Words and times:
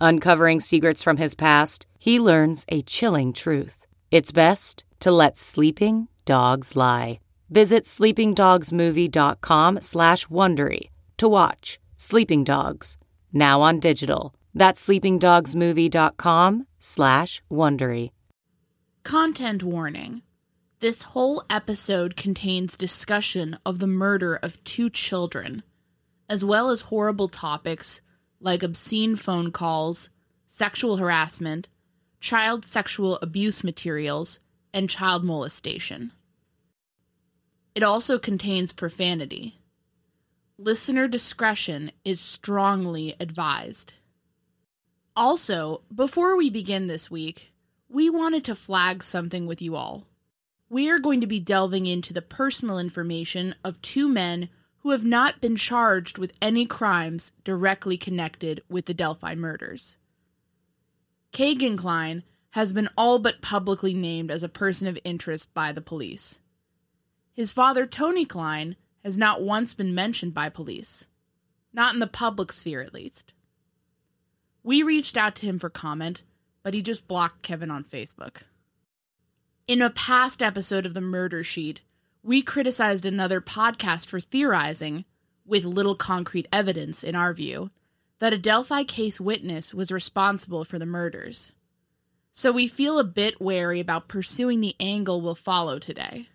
Uncovering 0.00 0.60
secrets 0.60 1.02
from 1.02 1.18
his 1.18 1.34
past, 1.34 1.86
he 1.98 2.18
learns 2.18 2.64
a 2.68 2.80
chilling 2.82 3.34
truth. 3.34 3.86
It's 4.10 4.32
best 4.32 4.84
to 5.00 5.10
let 5.10 5.36
sleeping 5.36 6.08
dogs 6.24 6.74
lie. 6.74 7.20
Visit 7.50 7.84
sleepingdogsmovie.com 7.84 9.80
slash 9.80 10.26
Wondery 10.28 10.90
to 11.18 11.28
watch 11.28 11.78
Sleeping 11.96 12.44
Dogs, 12.44 12.96
now 13.32 13.60
on 13.60 13.78
digital. 13.78 14.34
That's 14.54 14.86
sleepingdogsmovie.com 14.86 16.66
slash 16.78 17.42
Wondery. 17.50 18.10
Content 19.02 19.62
warning. 19.62 20.22
This 20.78 21.02
whole 21.02 21.42
episode 21.50 22.16
contains 22.16 22.76
discussion 22.76 23.58
of 23.66 23.80
the 23.80 23.86
murder 23.86 24.36
of 24.36 24.64
two 24.64 24.88
children, 24.88 25.62
as 26.26 26.42
well 26.42 26.70
as 26.70 26.80
horrible 26.80 27.28
topics 27.28 28.00
like 28.40 28.62
obscene 28.62 29.16
phone 29.16 29.52
calls, 29.52 30.08
sexual 30.46 30.96
harassment, 30.96 31.68
child 32.20 32.64
sexual 32.64 33.18
abuse 33.22 33.62
materials, 33.62 34.40
and 34.72 34.88
child 34.88 35.24
molestation. 35.24 36.12
It 37.74 37.82
also 37.82 38.18
contains 38.18 38.72
profanity. 38.72 39.58
Listener 40.58 41.08
discretion 41.08 41.92
is 42.04 42.20
strongly 42.20 43.14
advised. 43.20 43.94
Also, 45.16 45.82
before 45.94 46.36
we 46.36 46.50
begin 46.50 46.86
this 46.86 47.10
week, 47.10 47.52
we 47.88 48.08
wanted 48.10 48.44
to 48.44 48.54
flag 48.54 49.02
something 49.02 49.46
with 49.46 49.60
you 49.60 49.76
all. 49.76 50.06
We 50.68 50.88
are 50.90 50.98
going 50.98 51.20
to 51.20 51.26
be 51.26 51.40
delving 51.40 51.86
into 51.86 52.12
the 52.12 52.22
personal 52.22 52.78
information 52.78 53.54
of 53.64 53.82
two 53.82 54.08
men 54.08 54.48
who 54.80 54.90
have 54.90 55.04
not 55.04 55.40
been 55.40 55.56
charged 55.56 56.18
with 56.18 56.32
any 56.40 56.66
crimes 56.66 57.32
directly 57.44 57.96
connected 57.96 58.62
with 58.68 58.86
the 58.86 58.94
Delphi 58.94 59.34
murders. 59.34 59.96
Kegan 61.32 61.76
Kline 61.76 62.22
has 62.50 62.72
been 62.72 62.88
all 62.96 63.18
but 63.18 63.42
publicly 63.42 63.94
named 63.94 64.30
as 64.30 64.42
a 64.42 64.48
person 64.48 64.86
of 64.86 64.98
interest 65.04 65.52
by 65.54 65.72
the 65.72 65.80
police. 65.80 66.40
His 67.32 67.52
father, 67.52 67.86
Tony 67.86 68.24
Kline, 68.24 68.76
has 69.04 69.16
not 69.16 69.42
once 69.42 69.74
been 69.74 69.94
mentioned 69.94 70.34
by 70.34 70.48
police, 70.48 71.06
not 71.72 71.94
in 71.94 72.00
the 72.00 72.06
public 72.06 72.52
sphere 72.52 72.80
at 72.80 72.94
least. 72.94 73.32
We 74.62 74.82
reached 74.82 75.16
out 75.16 75.36
to 75.36 75.46
him 75.46 75.58
for 75.58 75.70
comment, 75.70 76.22
but 76.62 76.74
he 76.74 76.82
just 76.82 77.08
blocked 77.08 77.42
Kevin 77.42 77.70
on 77.70 77.84
Facebook. 77.84 78.42
In 79.66 79.80
a 79.80 79.90
past 79.90 80.42
episode 80.42 80.84
of 80.84 80.94
the 80.94 81.00
Murder 81.00 81.44
Sheet, 81.44 81.80
we 82.22 82.42
criticized 82.42 83.06
another 83.06 83.40
podcast 83.40 84.06
for 84.06 84.20
theorizing, 84.20 85.04
with 85.46 85.64
little 85.64 85.94
concrete 85.94 86.46
evidence 86.52 87.02
in 87.02 87.14
our 87.14 87.32
view, 87.32 87.70
that 88.18 88.32
a 88.32 88.38
Delphi 88.38 88.84
case 88.84 89.20
witness 89.20 89.72
was 89.72 89.90
responsible 89.90 90.64
for 90.64 90.78
the 90.78 90.86
murders. 90.86 91.52
So 92.32 92.52
we 92.52 92.68
feel 92.68 92.98
a 92.98 93.04
bit 93.04 93.40
wary 93.40 93.80
about 93.80 94.08
pursuing 94.08 94.60
the 94.60 94.76
angle 94.78 95.20
we'll 95.20 95.34
follow 95.34 95.78
today. 95.78 96.28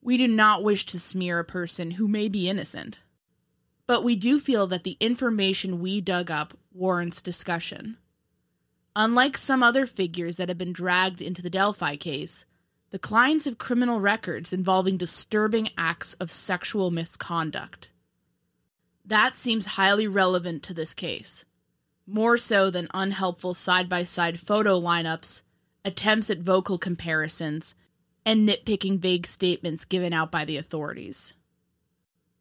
We 0.00 0.16
do 0.16 0.28
not 0.28 0.62
wish 0.62 0.86
to 0.86 1.00
smear 1.00 1.38
a 1.38 1.44
person 1.44 1.92
who 1.92 2.06
may 2.06 2.28
be 2.28 2.48
innocent. 2.48 3.00
But 3.86 4.04
we 4.04 4.14
do 4.14 4.38
feel 4.38 4.66
that 4.68 4.84
the 4.84 4.98
information 5.00 5.80
we 5.80 6.00
dug 6.00 6.30
up 6.30 6.56
warrants 6.72 7.22
discussion. 7.22 7.96
Unlike 8.94 9.38
some 9.38 9.62
other 9.62 9.86
figures 9.86 10.36
that 10.36 10.48
have 10.48 10.58
been 10.58 10.72
dragged 10.72 11.22
into 11.22 11.42
the 11.42 11.50
Delphi 11.50 11.96
case, 11.96 12.44
the 12.90 12.98
Klines 12.98 13.44
have 13.44 13.58
criminal 13.58 14.00
records 14.00 14.52
involving 14.52 14.96
disturbing 14.96 15.68
acts 15.76 16.14
of 16.14 16.30
sexual 16.30 16.90
misconduct. 16.90 17.90
That 19.04 19.36
seems 19.36 19.66
highly 19.66 20.06
relevant 20.06 20.62
to 20.64 20.74
this 20.74 20.94
case, 20.94 21.44
more 22.06 22.36
so 22.36 22.70
than 22.70 22.88
unhelpful 22.94 23.54
side 23.54 23.88
by 23.88 24.04
side 24.04 24.40
photo 24.40 24.80
lineups, 24.80 25.42
attempts 25.84 26.30
at 26.30 26.38
vocal 26.38 26.78
comparisons, 26.78 27.74
and 28.24 28.48
nitpicking 28.48 28.98
vague 28.98 29.26
statements 29.26 29.84
given 29.84 30.12
out 30.12 30.30
by 30.30 30.44
the 30.44 30.56
authorities. 30.56 31.34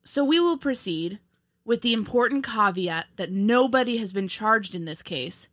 So 0.03 0.23
we 0.23 0.39
will 0.39 0.57
proceed 0.57 1.19
with 1.65 1.81
the 1.81 1.93
important 1.93 2.45
caveat 2.45 3.07
that 3.17 3.31
nobody 3.31 3.97
has 3.97 4.13
been 4.13 4.29
charged 4.29 4.73
in 4.73 4.85
this 4.85 5.01
case, 5.01 5.49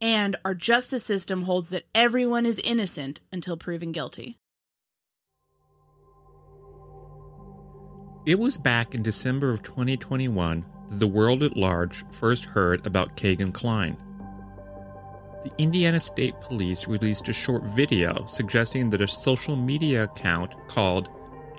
and 0.00 0.36
our 0.44 0.54
justice 0.54 1.04
system 1.04 1.42
holds 1.42 1.70
that 1.70 1.86
everyone 1.94 2.46
is 2.46 2.60
innocent 2.60 3.20
until 3.32 3.56
proven 3.56 3.92
guilty. 3.92 4.38
It 8.26 8.38
was 8.38 8.58
back 8.58 8.94
in 8.94 9.02
December 9.02 9.50
of 9.50 9.62
2021 9.62 10.66
that 10.88 10.98
the 10.98 11.06
world 11.06 11.42
at 11.42 11.56
large 11.56 12.04
first 12.10 12.44
heard 12.44 12.84
about 12.84 13.16
Kegan 13.16 13.52
Kline. 13.52 13.96
The 15.44 15.52
Indiana 15.58 16.00
State 16.00 16.40
Police 16.40 16.88
released 16.88 17.28
a 17.28 17.32
short 17.32 17.62
video 17.62 18.26
suggesting 18.26 18.90
that 18.90 19.00
a 19.00 19.06
social 19.06 19.54
media 19.54 20.04
account 20.04 20.54
called 20.66 21.08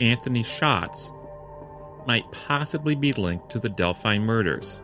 Anthony 0.01 0.43
Shots 0.43 1.13
might 2.05 2.29
possibly 2.31 2.95
be 2.95 3.13
linked 3.13 3.49
to 3.51 3.59
the 3.59 3.69
Delphi 3.69 4.19
murders. 4.19 4.81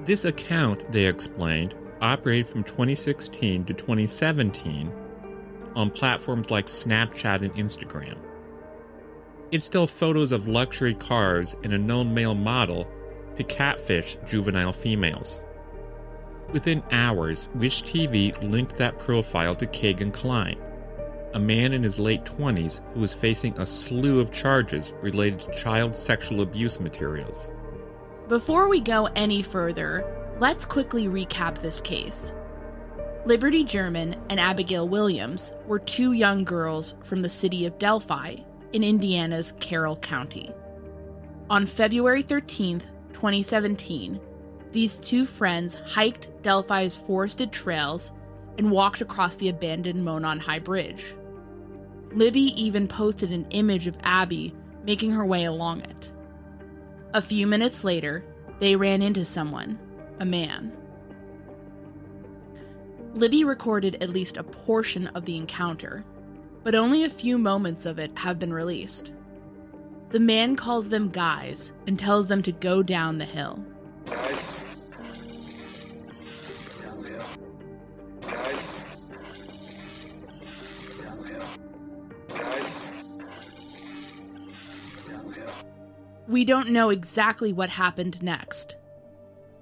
This 0.00 0.24
account, 0.24 0.90
they 0.92 1.06
explained, 1.06 1.74
operated 2.00 2.48
from 2.48 2.64
2016 2.64 3.64
to 3.64 3.74
2017 3.74 4.92
on 5.74 5.90
platforms 5.90 6.50
like 6.50 6.66
Snapchat 6.66 7.42
and 7.42 7.54
Instagram. 7.54 8.16
It's 9.50 9.64
still 9.64 9.86
photos 9.86 10.32
of 10.32 10.48
luxury 10.48 10.94
cars 10.94 11.56
and 11.62 11.72
a 11.72 11.78
known 11.78 12.12
male 12.14 12.34
model 12.34 12.88
to 13.36 13.44
catfish 13.44 14.16
juvenile 14.26 14.72
females. 14.72 15.42
Within 16.52 16.82
hours, 16.92 17.48
Wish 17.54 17.82
TV 17.82 18.36
linked 18.48 18.76
that 18.76 18.98
profile 18.98 19.54
to 19.56 19.66
Kegan 19.66 20.12
Kline, 20.12 20.58
a 21.34 21.38
man 21.38 21.72
in 21.72 21.82
his 21.82 21.98
late 21.98 22.24
20s 22.24 22.80
who 22.94 23.00
was 23.00 23.12
facing 23.12 23.58
a 23.58 23.66
slew 23.66 24.20
of 24.20 24.30
charges 24.30 24.92
related 25.02 25.40
to 25.40 25.52
child 25.52 25.96
sexual 25.96 26.42
abuse 26.42 26.78
materials. 26.78 27.50
Before 28.28 28.68
we 28.68 28.80
go 28.80 29.06
any 29.16 29.42
further, 29.42 30.23
let's 30.40 30.64
quickly 30.64 31.06
recap 31.06 31.60
this 31.60 31.80
case. 31.80 32.32
Liberty 33.24 33.64
German 33.64 34.16
and 34.28 34.38
Abigail 34.38 34.88
Williams 34.88 35.52
were 35.66 35.78
two 35.78 36.12
young 36.12 36.44
girls 36.44 36.96
from 37.02 37.22
the 37.22 37.28
city 37.28 37.64
of 37.64 37.78
Delphi 37.78 38.36
in 38.72 38.84
Indiana's 38.84 39.52
Carroll 39.60 39.96
County. 39.96 40.52
On 41.48 41.66
February 41.66 42.22
13, 42.22 42.80
2017, 43.12 44.20
these 44.72 44.96
two 44.96 45.24
friends 45.24 45.76
hiked 45.86 46.42
Delphi's 46.42 46.96
forested 46.96 47.52
trails 47.52 48.10
and 48.58 48.70
walked 48.70 49.00
across 49.00 49.36
the 49.36 49.48
abandoned 49.48 50.04
Monon 50.04 50.40
High 50.40 50.58
Bridge. 50.58 51.14
Libby 52.12 52.60
even 52.60 52.88
posted 52.88 53.32
an 53.32 53.46
image 53.50 53.86
of 53.86 53.96
Abby 54.02 54.54
making 54.84 55.12
her 55.12 55.24
way 55.24 55.44
along 55.44 55.80
it. 55.82 56.12
A 57.14 57.22
few 57.22 57.46
minutes 57.46 57.84
later, 57.84 58.24
they 58.58 58.76
ran 58.76 59.02
into 59.02 59.24
someone, 59.24 59.78
a 60.20 60.24
man. 60.24 60.72
Libby 63.14 63.44
recorded 63.44 63.96
at 64.02 64.10
least 64.10 64.36
a 64.36 64.42
portion 64.42 65.06
of 65.08 65.24
the 65.24 65.36
encounter, 65.36 66.04
but 66.62 66.74
only 66.74 67.04
a 67.04 67.10
few 67.10 67.38
moments 67.38 67.86
of 67.86 67.98
it 67.98 68.10
have 68.18 68.38
been 68.38 68.52
released. 68.52 69.12
The 70.10 70.20
man 70.20 70.56
calls 70.56 70.88
them 70.88 71.10
guys 71.10 71.72
and 71.86 71.98
tells 71.98 72.26
them 72.26 72.42
to 72.42 72.52
go 72.52 72.82
down 72.82 73.18
the 73.18 73.24
hill. 73.24 73.64
Guys. 74.06 74.38
Guys. 78.22 78.64
Guys. 78.68 78.74
We 86.26 86.44
don't 86.44 86.70
know 86.70 86.88
exactly 86.90 87.52
what 87.52 87.68
happened 87.68 88.22
next, 88.22 88.76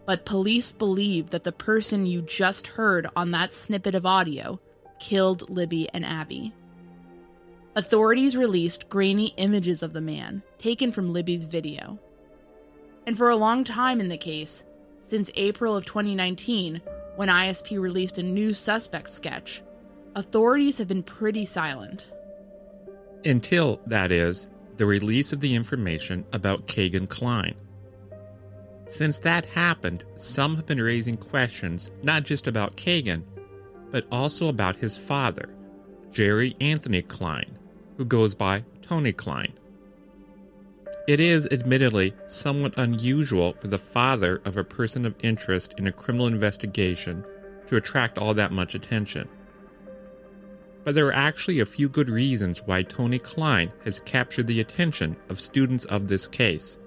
but 0.06 0.24
police 0.24 0.72
believe 0.72 1.30
that 1.30 1.44
the 1.44 1.52
person 1.52 2.06
you 2.06 2.22
just 2.22 2.66
heard 2.66 3.06
on 3.14 3.30
that 3.30 3.54
snippet 3.54 3.94
of 3.94 4.06
audio 4.06 4.60
killed 4.98 5.48
Libby 5.50 5.88
and 5.92 6.04
Abby. 6.04 6.52
Authorities 7.74 8.36
released 8.36 8.88
grainy 8.88 9.32
images 9.36 9.82
of 9.82 9.92
the 9.92 10.00
man 10.00 10.42
taken 10.58 10.92
from 10.92 11.12
Libby's 11.12 11.46
video. 11.46 11.98
And 13.06 13.16
for 13.16 13.30
a 13.30 13.36
long 13.36 13.64
time 13.64 14.00
in 14.00 14.08
the 14.08 14.18
case, 14.18 14.64
since 15.00 15.30
April 15.34 15.76
of 15.76 15.84
2019, 15.84 16.80
when 17.16 17.28
ISP 17.28 17.80
released 17.80 18.18
a 18.18 18.22
new 18.22 18.52
suspect 18.52 19.10
sketch, 19.10 19.62
authorities 20.14 20.78
have 20.78 20.88
been 20.88 21.02
pretty 21.02 21.44
silent. 21.44 22.12
Until, 23.24 23.80
that 23.86 24.12
is, 24.12 24.50
the 24.76 24.86
release 24.86 25.32
of 25.32 25.40
the 25.40 25.54
information 25.54 26.24
about 26.32 26.66
Kegan 26.66 27.06
Kline. 27.06 27.54
Since 28.92 29.16
that 29.20 29.46
happened, 29.46 30.04
some 30.16 30.54
have 30.56 30.66
been 30.66 30.82
raising 30.82 31.16
questions 31.16 31.90
not 32.02 32.24
just 32.24 32.46
about 32.46 32.76
Kegan, 32.76 33.24
but 33.90 34.06
also 34.12 34.48
about 34.48 34.76
his 34.76 34.98
father, 34.98 35.48
Jerry 36.12 36.54
Anthony 36.60 37.00
Kline, 37.00 37.58
who 37.96 38.04
goes 38.04 38.34
by 38.34 38.64
Tony 38.82 39.14
Kline. 39.14 39.54
It 41.08 41.20
is, 41.20 41.48
admittedly, 41.50 42.12
somewhat 42.26 42.74
unusual 42.76 43.54
for 43.54 43.68
the 43.68 43.78
father 43.78 44.42
of 44.44 44.58
a 44.58 44.62
person 44.62 45.06
of 45.06 45.14
interest 45.22 45.72
in 45.78 45.86
a 45.86 45.92
criminal 45.92 46.26
investigation 46.26 47.24
to 47.68 47.76
attract 47.76 48.18
all 48.18 48.34
that 48.34 48.52
much 48.52 48.74
attention. 48.74 49.26
But 50.84 50.94
there 50.94 51.06
are 51.06 51.14
actually 51.14 51.60
a 51.60 51.64
few 51.64 51.88
good 51.88 52.10
reasons 52.10 52.60
why 52.66 52.82
Tony 52.82 53.18
Kline 53.18 53.72
has 53.86 54.00
captured 54.00 54.48
the 54.48 54.60
attention 54.60 55.16
of 55.30 55.40
students 55.40 55.86
of 55.86 56.08
this 56.08 56.26
case. 56.26 56.78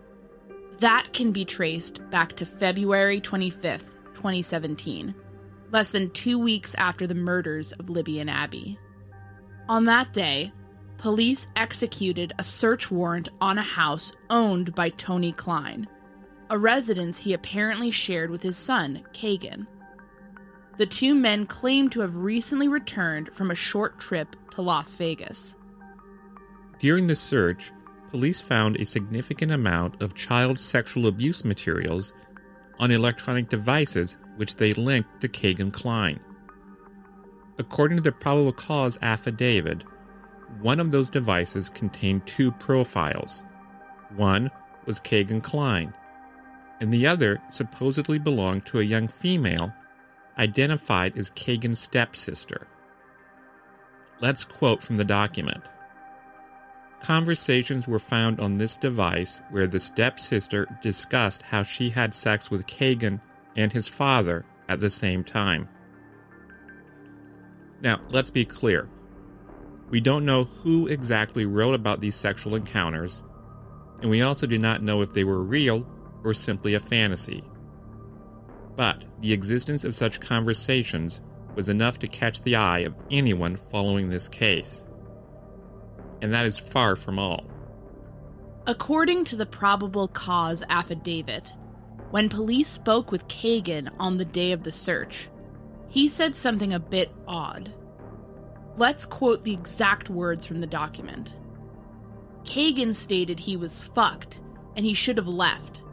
That 0.79 1.13
can 1.13 1.31
be 1.31 1.45
traced 1.45 2.07
back 2.09 2.33
to 2.33 2.45
February 2.45 3.21
25th, 3.21 3.95
2017, 4.13 5.15
less 5.71 5.91
than 5.91 6.09
two 6.09 6.37
weeks 6.37 6.75
after 6.75 7.07
the 7.07 7.15
murders 7.15 7.71
of 7.73 7.89
Libby 7.89 8.19
and 8.19 8.29
Abby. 8.29 8.77
On 9.69 9.85
that 9.85 10.11
day, 10.11 10.51
police 10.97 11.47
executed 11.55 12.33
a 12.37 12.43
search 12.43 12.91
warrant 12.91 13.29
on 13.39 13.57
a 13.57 13.63
house 13.63 14.11
owned 14.29 14.75
by 14.75 14.89
Tony 14.89 15.31
Kline, 15.31 15.87
a 16.49 16.57
residence 16.57 17.19
he 17.19 17.33
apparently 17.33 17.89
shared 17.89 18.29
with 18.29 18.43
his 18.43 18.57
son, 18.57 19.03
Kegan. 19.13 19.67
The 20.77 20.85
two 20.85 21.15
men 21.15 21.45
claim 21.45 21.89
to 21.91 22.01
have 22.01 22.17
recently 22.17 22.67
returned 22.67 23.33
from 23.33 23.49
a 23.49 23.55
short 23.55 23.97
trip 23.97 24.35
to 24.51 24.61
Las 24.61 24.93
Vegas. 24.93 25.55
During 26.79 27.07
the 27.07 27.15
search, 27.15 27.71
police 28.15 28.39
found 28.39 28.77
a 28.77 28.85
significant 28.85 29.51
amount 29.51 30.01
of 30.01 30.15
child 30.15 30.57
sexual 30.57 31.07
abuse 31.07 31.43
materials 31.43 32.13
on 32.79 32.89
electronic 32.89 33.49
devices 33.49 34.15
which 34.37 34.55
they 34.55 34.71
linked 34.71 35.19
to 35.19 35.27
Kegan 35.27 35.69
Kline. 35.69 36.21
According 37.59 37.97
to 37.97 38.03
the 38.03 38.13
probable 38.13 38.53
cause 38.53 38.97
affidavit, 39.01 39.83
one 40.61 40.79
of 40.79 40.91
those 40.91 41.09
devices 41.09 41.69
contained 41.69 42.25
two 42.25 42.53
profiles. 42.53 43.43
One 44.15 44.49
was 44.85 45.01
Kegan 45.01 45.41
Kline, 45.41 45.93
and 46.79 46.93
the 46.93 47.05
other 47.05 47.41
supposedly 47.49 48.17
belonged 48.17 48.65
to 48.67 48.79
a 48.79 48.83
young 48.83 49.09
female 49.09 49.73
identified 50.37 51.17
as 51.17 51.31
Kegan's 51.31 51.79
stepsister. 51.79 52.65
Let's 54.21 54.45
quote 54.45 54.81
from 54.81 54.95
the 54.95 55.03
document. 55.03 55.65
Conversations 57.01 57.87
were 57.87 57.99
found 57.99 58.39
on 58.39 58.57
this 58.57 58.75
device 58.75 59.41
where 59.51 59.67
the 59.67 59.79
stepsister 59.79 60.67
discussed 60.81 61.43
how 61.43 61.63
she 61.63 61.89
had 61.89 62.13
sex 62.13 62.49
with 62.49 62.67
Kegan 62.67 63.21
and 63.55 63.71
his 63.71 63.87
father 63.87 64.45
at 64.67 64.79
the 64.79 64.89
same 64.89 65.23
time. 65.23 65.69
Now, 67.81 67.99
let's 68.09 68.31
be 68.31 68.45
clear. 68.45 68.89
We 69.89 70.01
don't 70.01 70.25
know 70.25 70.45
who 70.45 70.87
exactly 70.87 71.45
wrote 71.45 71.75
about 71.75 72.01
these 72.01 72.15
sexual 72.15 72.55
encounters, 72.55 73.21
and 74.01 74.09
we 74.09 74.21
also 74.21 74.47
do 74.47 74.57
not 74.57 74.81
know 74.81 75.01
if 75.01 75.13
they 75.13 75.23
were 75.23 75.43
real 75.43 75.87
or 76.23 76.33
simply 76.33 76.73
a 76.73 76.79
fantasy. 76.79 77.43
But 78.75 79.05
the 79.21 79.31
existence 79.31 79.85
of 79.85 79.93
such 79.93 80.19
conversations 80.19 81.21
was 81.55 81.69
enough 81.69 81.99
to 81.99 82.07
catch 82.07 82.41
the 82.41 82.55
eye 82.55 82.79
of 82.79 82.95
anyone 83.11 83.55
following 83.55 84.09
this 84.09 84.27
case. 84.27 84.84
And 86.25 86.33
that 86.33 86.47
is 86.47 86.57
far 86.57 86.95
from 86.95 87.19
all. 87.19 87.45
According 88.65 89.25
to 89.25 89.35
the 89.35 89.45
probable 89.45 90.07
cause 90.07 90.63
affidavit, 90.71 91.53
when 92.09 92.29
police 92.29 92.67
spoke 92.67 93.11
with 93.11 93.27
Kegan 93.27 93.91
on 93.99 94.17
the 94.17 94.25
day 94.25 94.51
of 94.51 94.63
the 94.63 94.71
search, 94.71 95.29
he 95.87 96.09
said 96.09 96.33
something 96.33 96.73
a 96.73 96.79
bit 96.79 97.11
odd. 97.27 97.71
Let's 98.75 99.05
quote 99.05 99.43
the 99.43 99.53
exact 99.53 100.09
words 100.09 100.47
from 100.47 100.61
the 100.61 100.65
document. 100.65 101.35
Kegan 102.43 102.93
stated 102.93 103.39
he 103.39 103.55
was 103.55 103.83
fucked 103.83 104.41
and 104.75 104.83
he 104.83 104.95
should 104.95 105.17
have 105.17 105.27
left. 105.27 105.83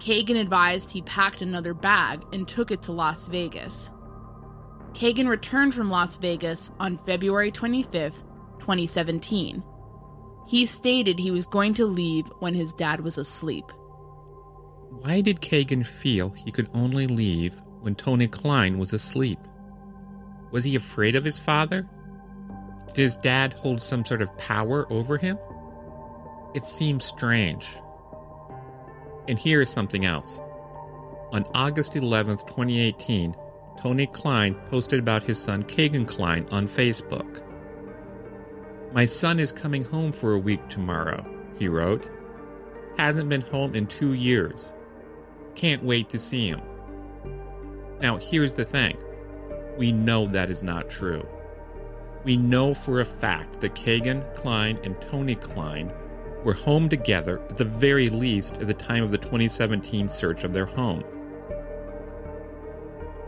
Kegan 0.00 0.36
advised 0.36 0.90
he 0.90 1.00
packed 1.00 1.40
another 1.40 1.72
bag 1.72 2.22
and 2.30 2.46
took 2.46 2.70
it 2.70 2.82
to 2.82 2.92
Las 2.92 3.26
Vegas. 3.26 3.90
Kegan 4.92 5.28
returned 5.28 5.74
from 5.74 5.90
Las 5.90 6.16
Vegas 6.16 6.70
on 6.78 6.98
February 6.98 7.50
25th, 7.50 8.22
2017. 8.58 9.62
He 10.46 10.66
stated 10.66 11.18
he 11.18 11.30
was 11.30 11.46
going 11.46 11.74
to 11.74 11.86
leave 11.86 12.26
when 12.38 12.54
his 12.54 12.72
dad 12.72 13.00
was 13.00 13.18
asleep. 13.18 13.64
Why 14.90 15.20
did 15.20 15.40
Kegan 15.40 15.84
feel 15.84 16.30
he 16.30 16.52
could 16.52 16.70
only 16.72 17.06
leave 17.06 17.54
when 17.80 17.94
Tony 17.94 18.28
Kline 18.28 18.78
was 18.78 18.92
asleep? 18.92 19.38
Was 20.52 20.64
he 20.64 20.76
afraid 20.76 21.16
of 21.16 21.24
his 21.24 21.38
father? 21.38 21.88
Did 22.88 23.02
his 23.02 23.16
dad 23.16 23.52
hold 23.52 23.82
some 23.82 24.04
sort 24.04 24.22
of 24.22 24.36
power 24.38 24.90
over 24.90 25.18
him? 25.18 25.38
It 26.54 26.64
seems 26.64 27.04
strange. 27.04 27.66
And 29.28 29.38
here 29.38 29.60
is 29.60 29.68
something 29.68 30.04
else. 30.04 30.40
On 31.32 31.44
August 31.54 31.96
11, 31.96 32.38
2018, 32.38 33.34
Tony 33.78 34.06
Kline 34.06 34.54
posted 34.66 35.00
about 35.00 35.22
his 35.22 35.38
son 35.38 35.62
Kegan 35.64 36.06
Kline 36.06 36.46
on 36.52 36.66
Facebook. 36.66 37.42
My 38.96 39.04
son 39.04 39.38
is 39.38 39.52
coming 39.52 39.84
home 39.84 40.10
for 40.10 40.32
a 40.32 40.38
week 40.38 40.66
tomorrow, 40.70 41.22
he 41.58 41.68
wrote. 41.68 42.08
Hasn't 42.96 43.28
been 43.28 43.42
home 43.42 43.74
in 43.74 43.86
two 43.86 44.14
years. 44.14 44.72
Can't 45.54 45.84
wait 45.84 46.08
to 46.08 46.18
see 46.18 46.48
him. 46.48 46.62
Now, 48.00 48.16
here's 48.16 48.54
the 48.54 48.64
thing 48.64 48.96
we 49.76 49.92
know 49.92 50.24
that 50.28 50.48
is 50.48 50.62
not 50.62 50.88
true. 50.88 51.28
We 52.24 52.38
know 52.38 52.72
for 52.72 53.00
a 53.00 53.04
fact 53.04 53.60
that 53.60 53.74
Kegan, 53.74 54.24
Kline, 54.34 54.78
and 54.82 54.98
Tony 55.02 55.34
Kline 55.34 55.92
were 56.42 56.54
home 56.54 56.88
together 56.88 57.42
at 57.50 57.58
the 57.58 57.66
very 57.66 58.08
least 58.08 58.54
at 58.54 58.66
the 58.66 58.72
time 58.72 59.04
of 59.04 59.10
the 59.10 59.18
2017 59.18 60.08
search 60.08 60.42
of 60.42 60.54
their 60.54 60.64
home. 60.64 61.04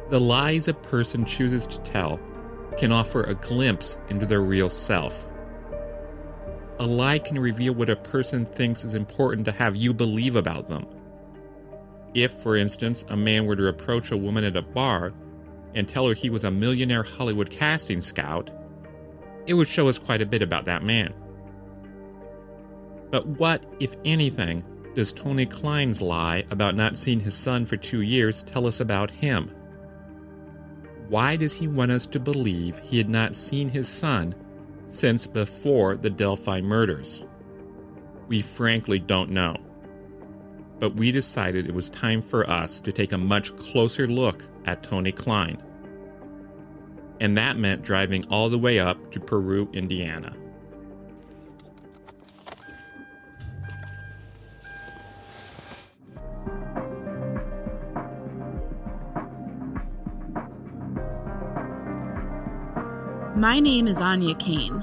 The 0.08 0.18
lies 0.18 0.66
a 0.66 0.72
person 0.72 1.26
chooses 1.26 1.66
to 1.66 1.78
tell 1.80 2.18
can 2.78 2.90
offer 2.90 3.24
a 3.24 3.34
glimpse 3.34 3.98
into 4.08 4.24
their 4.24 4.40
real 4.40 4.70
self. 4.70 5.28
A 6.80 6.86
lie 6.86 7.18
can 7.18 7.38
reveal 7.38 7.74
what 7.74 7.90
a 7.90 7.96
person 7.96 8.46
thinks 8.46 8.84
is 8.84 8.94
important 8.94 9.44
to 9.46 9.52
have 9.52 9.74
you 9.74 9.92
believe 9.92 10.36
about 10.36 10.68
them. 10.68 10.86
If, 12.14 12.32
for 12.32 12.56
instance, 12.56 13.04
a 13.08 13.16
man 13.16 13.46
were 13.46 13.56
to 13.56 13.66
approach 13.66 14.12
a 14.12 14.16
woman 14.16 14.44
at 14.44 14.56
a 14.56 14.62
bar 14.62 15.12
and 15.74 15.88
tell 15.88 16.06
her 16.06 16.14
he 16.14 16.30
was 16.30 16.44
a 16.44 16.50
millionaire 16.50 17.02
Hollywood 17.02 17.50
casting 17.50 18.00
scout, 18.00 18.50
it 19.46 19.54
would 19.54 19.66
show 19.66 19.88
us 19.88 19.98
quite 19.98 20.22
a 20.22 20.26
bit 20.26 20.40
about 20.40 20.66
that 20.66 20.84
man. 20.84 21.12
But 23.10 23.26
what, 23.26 23.64
if 23.80 23.96
anything, 24.04 24.62
does 24.94 25.12
Tony 25.12 25.46
Kline's 25.46 26.00
lie 26.00 26.44
about 26.50 26.76
not 26.76 26.96
seeing 26.96 27.20
his 27.20 27.34
son 27.34 27.66
for 27.66 27.76
two 27.76 28.02
years 28.02 28.42
tell 28.42 28.66
us 28.66 28.80
about 28.80 29.10
him? 29.10 29.52
Why 31.08 31.36
does 31.36 31.54
he 31.54 31.66
want 31.66 31.90
us 31.90 32.06
to 32.06 32.20
believe 32.20 32.78
he 32.78 32.98
had 32.98 33.08
not 33.08 33.34
seen 33.34 33.68
his 33.68 33.88
son 33.88 34.34
since 34.88 35.26
before 35.26 35.96
the 35.96 36.10
Delphi 36.10 36.60
murders? 36.60 37.24
We 38.26 38.42
frankly 38.42 38.98
don't 38.98 39.30
know. 39.30 39.56
But 40.78 40.94
we 40.96 41.12
decided 41.12 41.66
it 41.66 41.74
was 41.74 41.90
time 41.90 42.22
for 42.22 42.48
us 42.48 42.80
to 42.80 42.92
take 42.92 43.12
a 43.12 43.18
much 43.18 43.54
closer 43.56 44.06
look 44.06 44.46
at 44.64 44.82
Tony 44.82 45.12
Kline. 45.12 45.62
And 47.20 47.36
that 47.36 47.58
meant 47.58 47.82
driving 47.82 48.24
all 48.28 48.48
the 48.48 48.58
way 48.58 48.78
up 48.78 49.10
to 49.12 49.20
Peru, 49.20 49.68
Indiana. 49.72 50.36
My 63.38 63.60
name 63.60 63.86
is 63.86 63.98
Áine 63.98 64.36
Cain. 64.40 64.82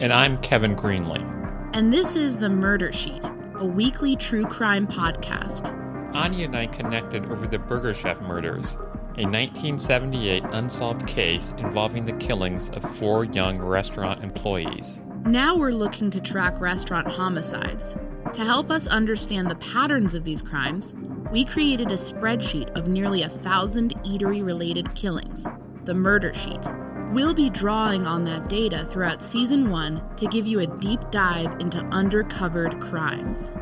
And 0.00 0.12
I'm 0.12 0.38
Kevin 0.38 0.74
Greenlee. 0.74 1.70
And 1.72 1.92
this 1.92 2.16
is 2.16 2.36
The 2.36 2.48
Murder 2.48 2.92
Sheet, 2.92 3.22
a 3.60 3.64
weekly 3.64 4.16
true 4.16 4.44
crime 4.44 4.88
podcast. 4.88 5.72
Áine 6.12 6.46
and 6.46 6.56
I 6.56 6.66
connected 6.66 7.30
over 7.30 7.46
the 7.46 7.60
Burger 7.60 7.94
Chef 7.94 8.20
murders, 8.20 8.74
a 9.18 9.22
1978 9.22 10.42
unsolved 10.50 11.06
case 11.06 11.54
involving 11.58 12.04
the 12.04 12.14
killings 12.14 12.70
of 12.70 12.82
four 12.96 13.24
young 13.24 13.58
restaurant 13.58 14.24
employees. 14.24 15.00
Now 15.24 15.56
we're 15.56 15.70
looking 15.70 16.10
to 16.10 16.20
track 16.20 16.60
restaurant 16.60 17.06
homicides. 17.06 17.94
To 18.32 18.44
help 18.44 18.72
us 18.72 18.88
understand 18.88 19.48
the 19.48 19.54
patterns 19.54 20.16
of 20.16 20.24
these 20.24 20.42
crimes, 20.42 20.92
we 21.30 21.44
created 21.44 21.92
a 21.92 21.96
spreadsheet 21.96 22.76
of 22.76 22.88
nearly 22.88 23.22
a 23.22 23.28
thousand 23.28 23.94
eatery 24.02 24.44
related 24.44 24.92
killings, 24.96 25.46
the 25.84 25.94
Murder 25.94 26.34
Sheet. 26.34 26.66
We'll 27.12 27.34
be 27.34 27.50
drawing 27.50 28.06
on 28.06 28.24
that 28.24 28.48
data 28.48 28.84
throughout 28.84 29.22
season 29.22 29.70
one 29.70 30.02
to 30.16 30.26
give 30.26 30.46
you 30.46 30.60
a 30.60 30.66
deep 30.66 31.00
dive 31.10 31.60
into 31.60 31.78
undercovered 31.78 32.80
crimes. 32.80 33.52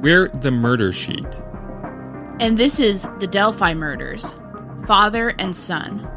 We're 0.00 0.28
the 0.28 0.50
murder 0.50 0.90
sheet. 0.90 1.42
And 2.40 2.58
this 2.58 2.80
is 2.80 3.08
the 3.20 3.26
Delphi 3.26 3.74
murders 3.74 4.38
father 4.86 5.30
and 5.38 5.54
son. 5.54 6.08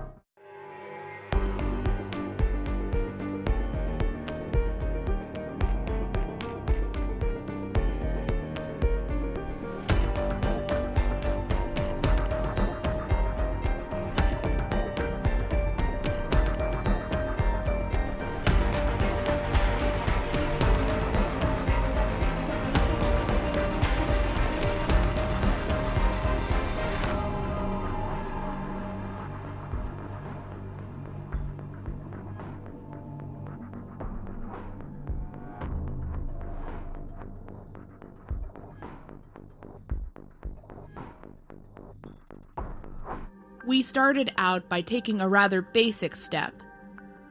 Started 43.98 44.32
out 44.38 44.70
by 44.70 44.82
taking 44.82 45.22
a 45.22 45.27
rather 45.27 45.60
basic 45.60 46.16
step. 46.16 46.54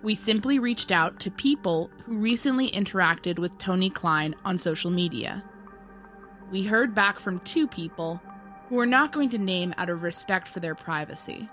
We 0.03 0.17
simply 0.17 0.59
reached 0.59 0.91
out 0.91 1.21
to 1.21 1.31
people 1.31 1.93
who 2.05 2.19
recently 2.19 2.73
interacted 2.73 3.39
with 3.39 3.57
Tony 3.57 3.89
Kline 3.89 4.35
on 4.45 4.59
social 4.59 4.91
media. 4.91 5.45
We 6.51 6.65
heard 6.65 6.93
back 6.93 7.21
from 7.21 7.39
two 7.39 7.69
people 7.69 8.21
who 8.69 8.75
we're 8.75 8.85
not 8.85 9.13
going 9.13 9.29
to 9.29 9.39
name 9.39 9.75
out 9.79 9.91
of 9.91 10.03
respect 10.03 10.49
for 10.49 10.59
their 10.59 10.75
privacy. 10.75 11.49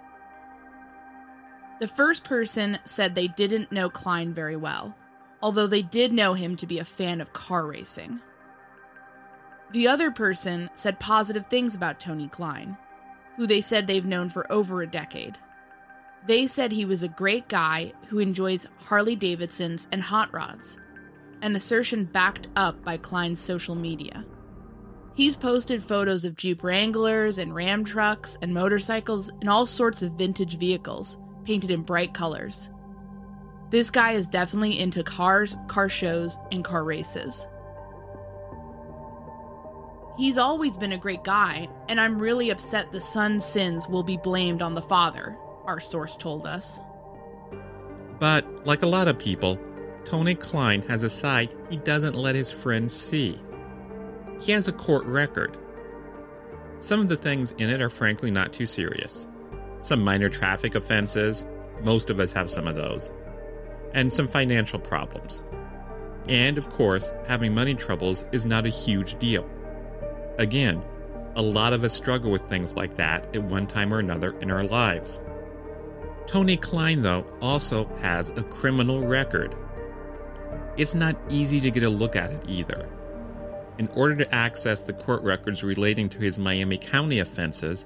The 1.79 1.87
first 1.87 2.23
person 2.23 2.79
said 2.83 3.13
they 3.13 3.27
didn't 3.27 3.71
know 3.71 3.91
Kline 3.91 4.33
very 4.33 4.55
well, 4.55 4.97
although 5.43 5.67
they 5.67 5.83
did 5.83 6.11
know 6.11 6.33
him 6.33 6.57
to 6.57 6.65
be 6.65 6.79
a 6.79 6.85
fan 6.85 7.21
of 7.21 7.33
car 7.33 7.67
racing. 7.67 8.19
The 9.73 9.87
other 9.87 10.09
person 10.09 10.71
said 10.73 10.99
positive 10.99 11.45
things 11.45 11.75
about 11.75 11.99
Tony 11.99 12.29
Kline, 12.29 12.77
who 13.35 13.47
they 13.47 13.61
said 13.61 13.87
they've 13.87 14.05
known 14.05 14.29
for 14.29 14.51
over 14.51 14.81
a 14.81 14.87
decade. 14.87 15.37
They 16.25 16.47
said 16.47 16.71
he 16.71 16.85
was 16.85 17.03
a 17.03 17.07
great 17.07 17.49
guy 17.49 17.93
who 18.07 18.19
enjoys 18.19 18.67
Harley 18.77 19.15
Davidsons 19.15 19.87
and 19.91 20.01
hot 20.01 20.33
rods, 20.33 20.77
an 21.41 21.55
assertion 21.55 22.05
backed 22.05 22.47
up 22.55 22.83
by 22.83 22.97
Kline's 22.97 23.41
social 23.41 23.75
media. 23.75 24.25
He's 25.15 25.35
posted 25.35 25.83
photos 25.83 26.25
of 26.25 26.35
Jeep 26.35 26.63
Wranglers 26.63 27.37
and 27.37 27.53
Ram 27.53 27.83
trucks 27.83 28.37
and 28.41 28.53
motorcycles 28.53 29.29
and 29.41 29.49
all 29.49 29.65
sorts 29.65 30.01
of 30.01 30.13
vintage 30.13 30.57
vehicles, 30.57 31.17
painted 31.43 31.71
in 31.71 31.81
bright 31.81 32.13
colors. 32.13 32.69
This 33.69 33.89
guy 33.89 34.13
is 34.13 34.27
definitely 34.27 34.79
into 34.79 35.03
cars, 35.03 35.57
car 35.67 35.89
shows, 35.89 36.37
and 36.51 36.63
car 36.63 36.83
races. 36.83 37.47
He's 40.15 40.37
always 40.37 40.77
been 40.77 40.91
a 40.91 40.97
great 40.97 41.23
guy, 41.23 41.67
and 41.89 41.99
I'm 41.99 42.19
really 42.19 42.51
upset 42.51 42.91
the 42.91 43.01
son's 43.01 43.43
sins 43.43 43.87
will 43.87 44.03
be 44.03 44.17
blamed 44.17 44.61
on 44.61 44.75
the 44.75 44.81
father, 44.81 45.35
our 45.65 45.79
source 45.79 46.17
told 46.17 46.45
us. 46.45 46.79
But, 48.19 48.65
like 48.65 48.83
a 48.83 48.87
lot 48.87 49.07
of 49.07 49.17
people, 49.17 49.59
Tony 50.05 50.35
Kline 50.35 50.83
has 50.83 51.01
a 51.01 51.09
side 51.09 51.55
he 51.69 51.77
doesn't 51.77 52.15
let 52.15 52.35
his 52.35 52.51
friends 52.51 52.93
see. 52.93 53.39
He 54.39 54.51
has 54.51 54.67
a 54.67 54.73
court 54.73 55.03
record. 55.05 55.57
Some 56.77 56.99
of 56.99 57.09
the 57.09 57.17
things 57.17 57.51
in 57.57 57.69
it 57.69 57.81
are 57.81 57.89
frankly 57.89 58.29
not 58.29 58.53
too 58.53 58.67
serious. 58.67 59.27
Some 59.81 60.03
minor 60.03 60.29
traffic 60.29 60.75
offenses, 60.75 61.45
most 61.81 62.11
of 62.11 62.19
us 62.19 62.33
have 62.33 62.51
some 62.51 62.67
of 62.67 62.75
those, 62.75 63.11
and 63.93 64.13
some 64.13 64.27
financial 64.27 64.79
problems. 64.79 65.43
And, 66.27 66.57
of 66.59 66.69
course, 66.69 67.11
having 67.27 67.55
money 67.55 67.73
troubles 67.73 68.25
is 68.31 68.45
not 68.45 68.67
a 68.67 68.69
huge 68.69 69.17
deal. 69.17 69.49
Again, 70.37 70.81
a 71.35 71.41
lot 71.41 71.73
of 71.73 71.83
us 71.83 71.93
struggle 71.93 72.31
with 72.31 72.43
things 72.43 72.75
like 72.75 72.95
that 72.95 73.35
at 73.35 73.43
one 73.43 73.67
time 73.67 73.93
or 73.93 73.99
another 73.99 74.37
in 74.39 74.51
our 74.51 74.63
lives. 74.63 75.21
Tony 76.27 76.57
Kline, 76.57 77.01
though, 77.01 77.25
also 77.41 77.85
has 77.97 78.29
a 78.31 78.43
criminal 78.43 79.05
record. 79.05 79.55
It's 80.77 80.95
not 80.95 81.17
easy 81.29 81.59
to 81.61 81.71
get 81.71 81.83
a 81.83 81.89
look 81.89 82.15
at 82.15 82.31
it 82.31 82.43
either. 82.47 82.89
In 83.77 83.87
order 83.89 84.15
to 84.15 84.33
access 84.33 84.81
the 84.81 84.93
court 84.93 85.23
records 85.23 85.63
relating 85.63 86.09
to 86.09 86.19
his 86.19 86.39
Miami 86.39 86.77
County 86.77 87.19
offenses, 87.19 87.85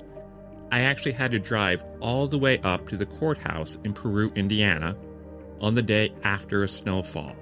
I 0.71 0.81
actually 0.81 1.13
had 1.13 1.31
to 1.31 1.39
drive 1.39 1.83
all 2.01 2.27
the 2.27 2.37
way 2.37 2.59
up 2.59 2.87
to 2.89 2.97
the 2.97 3.05
courthouse 3.05 3.77
in 3.83 3.93
Peru, 3.93 4.31
Indiana, 4.35 4.97
on 5.61 5.75
the 5.75 5.81
day 5.81 6.11
after 6.23 6.63
a 6.63 6.67
snowfall. 6.67 7.35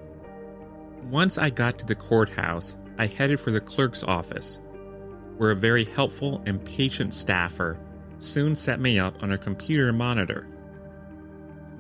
Once 1.10 1.38
I 1.38 1.50
got 1.50 1.80
to 1.80 1.86
the 1.86 1.96
courthouse, 1.96 2.78
I 2.98 3.08
headed 3.08 3.40
for 3.40 3.52
the 3.52 3.62
clerk's 3.62 4.04
office, 4.04 4.62
where 5.38 5.52
a 5.52 5.56
very 5.56 5.84
helpful 5.84 6.42
and 6.46 6.64
patient 6.64 7.14
staffer 7.14 7.78
soon 8.18 8.56
set 8.56 8.80
me 8.80 9.00
up 9.00 9.22
on 9.22 9.32
a 9.32 9.38
computer 9.38 9.92
monitor. 9.92 10.48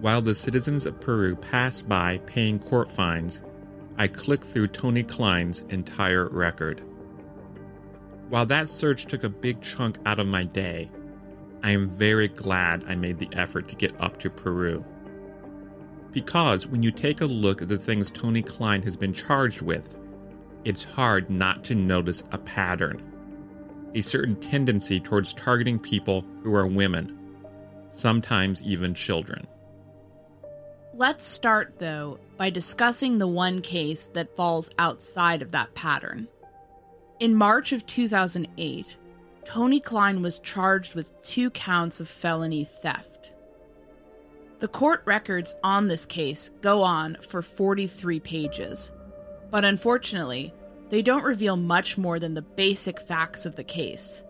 While 0.01 0.21
the 0.21 0.35
citizens 0.35 0.85
of 0.85 0.99
Peru 0.99 1.35
passed 1.35 1.87
by 1.87 2.19
paying 2.25 2.59
court 2.59 2.91
fines, 2.91 3.43
I 3.97 4.07
clicked 4.07 4.43
through 4.43 4.67
Tony 4.67 5.03
Kline's 5.03 5.63
entire 5.69 6.27
record. 6.27 6.83
While 8.29 8.45
that 8.47 8.69
search 8.69 9.05
took 9.05 9.23
a 9.23 9.29
big 9.29 9.61
chunk 9.61 9.99
out 10.05 10.19
of 10.19 10.27
my 10.27 10.43
day, 10.43 10.89
I 11.63 11.71
am 11.71 11.89
very 11.89 12.27
glad 12.27 12.83
I 12.87 12.95
made 12.95 13.19
the 13.19 13.29
effort 13.33 13.67
to 13.69 13.75
get 13.75 13.99
up 14.01 14.17
to 14.19 14.29
Peru. 14.29 14.83
Because 16.11 16.67
when 16.67 16.83
you 16.83 16.91
take 16.91 17.21
a 17.21 17.25
look 17.25 17.61
at 17.61 17.69
the 17.69 17.77
things 17.77 18.09
Tony 18.09 18.41
Kline 18.41 18.83
has 18.83 18.95
been 18.95 19.13
charged 19.13 19.61
with, 19.61 19.95
it's 20.65 20.83
hard 20.83 21.29
not 21.29 21.63
to 21.65 21.75
notice 21.75 22.23
a 22.31 22.37
pattern. 22.37 23.14
A 23.95 24.01
certain 24.01 24.35
tendency 24.35 24.99
towards 24.99 25.33
targeting 25.33 25.79
people 25.79 26.25
who 26.43 26.53
are 26.53 26.67
women, 26.67 27.17
sometimes 27.91 28.61
even 28.61 28.93
children. 28.93 29.47
Let's 30.93 31.25
start, 31.25 31.75
though, 31.79 32.19
by 32.35 32.49
discussing 32.49 33.17
the 33.17 33.27
one 33.27 33.61
case 33.61 34.05
that 34.07 34.35
falls 34.35 34.69
outside 34.77 35.41
of 35.41 35.51
that 35.53 35.73
pattern. 35.75 36.27
In 37.21 37.35
March 37.35 37.71
of 37.71 37.85
2008, 37.85 38.97
Tony 39.45 39.79
Kline 39.79 40.21
was 40.21 40.39
charged 40.39 40.93
with 40.93 41.21
two 41.21 41.49
counts 41.49 42.01
of 42.01 42.09
felony 42.09 42.65
theft. 42.65 43.31
The 44.59 44.67
court 44.67 45.03
records 45.05 45.55
on 45.63 45.87
this 45.87 46.05
case 46.05 46.49
go 46.61 46.81
on 46.81 47.15
for 47.21 47.41
43 47.41 48.19
pages, 48.19 48.91
but 49.51 49.63
unfortunately, 49.63 50.53
they 50.95 51.01
don't 51.01 51.25
reveal 51.25 51.57
much 51.57 51.97
more 51.97 52.19
than 52.19 52.35
the 52.35 52.41
basic 52.41 53.01
facts 53.01 53.45
of 53.45 53.57
the 53.57 53.65
case. 53.65 54.23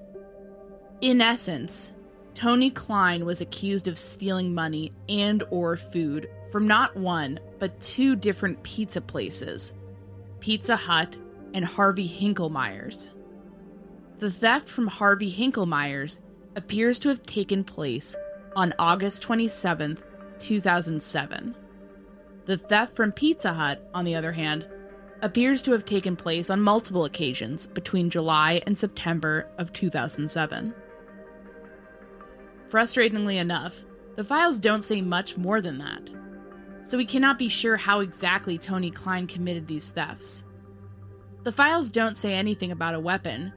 In 0.99 1.21
essence, 1.21 1.93
Tony 2.33 2.71
Kline 2.71 3.23
was 3.23 3.39
accused 3.39 3.87
of 3.87 3.99
stealing 3.99 4.51
money 4.51 4.91
and 5.07 5.43
or 5.51 5.77
food 5.77 6.27
from 6.51 6.65
not 6.65 6.97
one, 6.97 7.39
but 7.59 7.79
two 7.81 8.15
different 8.15 8.63
pizza 8.63 8.99
places 8.99 9.75
Pizza 10.39 10.75
Hut 10.75 11.19
and 11.53 11.63
Harvey 11.63 12.09
Hinklemeyer's. 12.09 13.11
The 14.17 14.31
theft 14.31 14.67
from 14.67 14.87
Harvey 14.87 15.31
Hinklemeyer's 15.31 16.19
appears 16.55 16.97
to 16.97 17.09
have 17.09 17.21
taken 17.27 17.63
place 17.63 18.15
on 18.55 18.73
August 18.79 19.21
27, 19.21 19.99
2007. 20.39 21.55
The 22.47 22.57
theft 22.57 22.95
from 22.95 23.11
Pizza 23.11 23.53
Hut, 23.53 23.87
on 23.93 24.03
the 24.03 24.15
other 24.15 24.31
hand, 24.31 24.67
appears 25.25 25.61
to 25.63 25.71
have 25.71 25.85
taken 25.85 26.15
place 26.15 26.49
on 26.49 26.61
multiple 26.61 27.05
occasions 27.05 27.67
between 27.67 28.09
July 28.09 28.61
and 28.65 28.77
September 28.77 29.49
of 29.57 29.73
2007. 29.73 30.73
Frustratingly 32.69 33.37
enough, 33.37 33.83
the 34.15 34.23
files 34.23 34.59
don't 34.59 34.83
say 34.83 35.01
much 35.01 35.37
more 35.37 35.61
than 35.61 35.77
that 35.79 36.09
so 36.85 36.97
we 36.97 37.05
cannot 37.05 37.39
be 37.39 37.49
sure 37.49 37.77
how 37.77 37.99
exactly 37.99 38.57
Tony 38.57 38.91
Kline 38.91 39.25
committed 39.25 39.67
these 39.67 39.89
thefts. 39.89 40.43
The 41.43 41.51
files 41.51 41.89
don't 41.89 42.15
say 42.15 42.33
anything 42.33 42.71
about 42.71 42.93
a 42.93 42.99
weapon, 42.99 43.51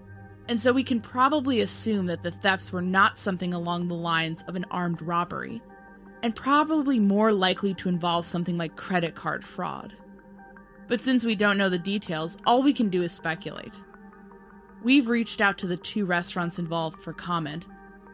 and 0.49 0.59
so 0.61 0.73
we 0.73 0.83
can 0.83 1.01
probably 1.01 1.61
assume 1.61 2.07
that 2.07 2.23
the 2.23 2.31
thefts 2.31 2.73
were 2.73 2.83
not 2.83 3.19
something 3.19 3.53
along 3.53 3.87
the 3.89 3.95
lines 3.95 4.43
of 4.49 4.57
an 4.57 4.65
armed 4.71 5.03
robbery, 5.03 5.61
and 6.23 6.35
probably 6.35 6.99
more 6.99 7.33
likely 7.33 7.75
to 7.75 7.91
involve 7.91 8.25
something 8.25 8.57
like 8.57 8.77
credit 8.77 9.15
card 9.15 9.45
fraud. 9.45 9.93
But 10.89 11.05
since 11.05 11.25
we 11.25 11.35
don't 11.35 11.59
know 11.59 11.69
the 11.69 11.79
details, 11.79 12.39
all 12.47 12.63
we 12.63 12.73
can 12.73 12.89
do 12.89 13.03
is 13.03 13.13
speculate. 13.13 13.75
We've 14.83 15.09
reached 15.09 15.41
out 15.41 15.59
to 15.59 15.67
the 15.67 15.77
two 15.77 16.07
restaurants 16.07 16.59
involved 16.59 17.01
for 17.01 17.13
comment, 17.13 17.67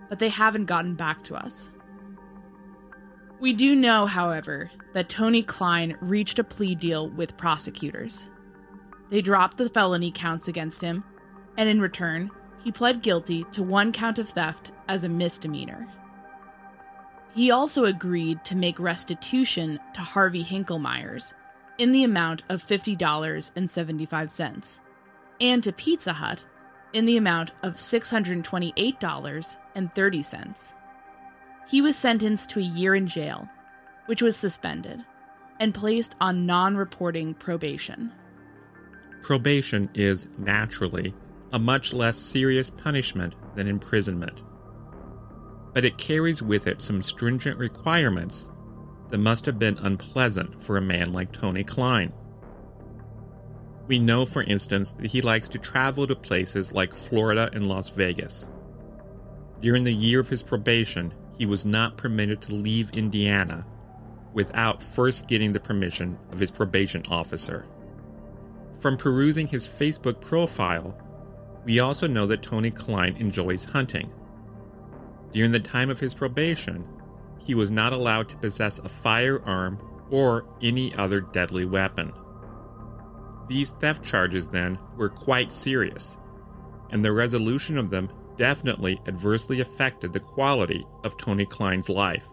but 0.08 0.18
they 0.18 0.28
haven't 0.28 0.66
gotten 0.66 0.94
back 0.94 1.22
to 1.24 1.36
us. 1.36 1.70
We 3.40 3.52
do 3.52 3.74
know, 3.74 4.06
however, 4.06 4.70
that 4.92 5.08
Tony 5.08 5.42
Kline 5.42 5.96
reached 6.00 6.38
a 6.38 6.44
plea 6.44 6.74
deal 6.74 7.10
with 7.10 7.36
prosecutors. 7.36 8.28
They 9.10 9.20
dropped 9.20 9.58
the 9.58 9.68
felony 9.68 10.10
counts 10.10 10.48
against 10.48 10.80
him, 10.80 11.04
and 11.56 11.68
in 11.68 11.80
return, 11.80 12.30
he 12.62 12.72
pled 12.72 13.02
guilty 13.02 13.44
to 13.52 13.62
one 13.62 13.92
count 13.92 14.18
of 14.18 14.30
theft 14.30 14.72
as 14.88 15.04
a 15.04 15.08
misdemeanor. 15.08 15.86
He 17.34 17.50
also 17.50 17.84
agreed 17.84 18.44
to 18.44 18.56
make 18.56 18.80
restitution 18.80 19.78
to 19.92 20.00
Harvey 20.00 20.42
Hinklemeyer's 20.42 21.34
in 21.78 21.92
the 21.92 22.04
amount 22.04 22.42
of 22.48 22.62
$50.75 22.62 24.80
and 25.40 25.62
to 25.62 25.72
Pizza 25.72 26.12
Hut 26.14 26.44
in 26.92 27.06
the 27.06 27.16
amount 27.16 27.52
of 27.62 27.76
$628.30. 27.76 30.72
He 31.68 31.80
was 31.82 31.96
sentenced 31.96 32.50
to 32.50 32.58
a 32.60 32.62
year 32.62 32.94
in 32.94 33.06
jail, 33.06 33.48
which 34.06 34.20
was 34.22 34.36
suspended, 34.36 35.04
and 35.58 35.74
placed 35.74 36.14
on 36.20 36.46
non 36.46 36.76
reporting 36.76 37.34
probation. 37.34 38.12
Probation 39.22 39.90
is, 39.94 40.28
naturally, 40.38 41.14
a 41.52 41.58
much 41.58 41.92
less 41.92 42.16
serious 42.18 42.70
punishment 42.70 43.34
than 43.54 43.66
imprisonment. 43.66 44.44
But 45.72 45.84
it 45.84 45.98
carries 45.98 46.42
with 46.42 46.66
it 46.66 46.82
some 46.82 47.00
stringent 47.02 47.58
requirements 47.58 48.50
that 49.14 49.18
must 49.18 49.46
have 49.46 49.60
been 49.60 49.78
unpleasant 49.78 50.60
for 50.60 50.76
a 50.76 50.80
man 50.80 51.12
like 51.12 51.30
Tony 51.30 51.62
Kline. 51.62 52.12
We 53.86 54.00
know, 54.00 54.26
for 54.26 54.42
instance, 54.42 54.90
that 54.90 55.06
he 55.06 55.22
likes 55.22 55.48
to 55.50 55.58
travel 55.60 56.04
to 56.08 56.16
places 56.16 56.72
like 56.72 56.92
Florida 56.92 57.48
and 57.52 57.68
Las 57.68 57.90
Vegas. 57.90 58.48
During 59.60 59.84
the 59.84 59.94
year 59.94 60.18
of 60.18 60.30
his 60.30 60.42
probation, 60.42 61.14
he 61.38 61.46
was 61.46 61.64
not 61.64 61.96
permitted 61.96 62.42
to 62.42 62.56
leave 62.56 62.90
Indiana 62.90 63.64
without 64.32 64.82
first 64.82 65.28
getting 65.28 65.52
the 65.52 65.60
permission 65.60 66.18
of 66.32 66.40
his 66.40 66.50
probation 66.50 67.04
officer. 67.08 67.66
From 68.80 68.96
perusing 68.96 69.46
his 69.46 69.68
Facebook 69.68 70.20
profile, 70.20 70.98
we 71.64 71.78
also 71.78 72.08
know 72.08 72.26
that 72.26 72.42
Tony 72.42 72.72
Kline 72.72 73.14
enjoys 73.16 73.66
hunting. 73.66 74.10
During 75.30 75.52
the 75.52 75.60
time 75.60 75.88
of 75.88 76.00
his 76.00 76.14
probation, 76.14 76.84
he 77.38 77.54
was 77.54 77.70
not 77.70 77.92
allowed 77.92 78.28
to 78.28 78.36
possess 78.36 78.78
a 78.78 78.88
firearm 78.88 79.78
or 80.10 80.46
any 80.62 80.94
other 80.94 81.20
deadly 81.20 81.64
weapon. 81.64 82.12
These 83.48 83.70
theft 83.70 84.04
charges, 84.04 84.48
then, 84.48 84.78
were 84.96 85.08
quite 85.08 85.52
serious, 85.52 86.18
and 86.90 87.04
the 87.04 87.12
resolution 87.12 87.76
of 87.76 87.90
them 87.90 88.10
definitely 88.36 89.00
adversely 89.06 89.60
affected 89.60 90.12
the 90.12 90.20
quality 90.20 90.86
of 91.04 91.16
Tony 91.16 91.46
Kline's 91.46 91.88
life. 91.88 92.26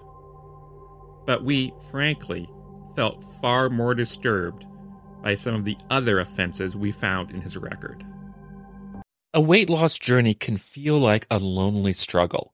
But 1.26 1.44
we, 1.44 1.74
frankly, 1.92 2.50
felt 2.96 3.24
far 3.42 3.70
more 3.70 3.94
disturbed 3.94 4.66
by 5.22 5.36
some 5.36 5.54
of 5.54 5.66
the 5.66 5.78
other 5.90 6.20
offenses 6.20 6.76
we 6.76 6.92
found 6.92 7.32
in 7.32 7.42
his 7.42 7.58
record. 7.58 8.04
A 9.34 9.42
weight 9.42 9.70
loss 9.70 9.98
journey 9.98 10.34
can 10.34 10.58
feel 10.58 11.00
like 11.00 11.28
a 11.30 11.40
lonely 11.40 11.94
struggle 11.94 12.54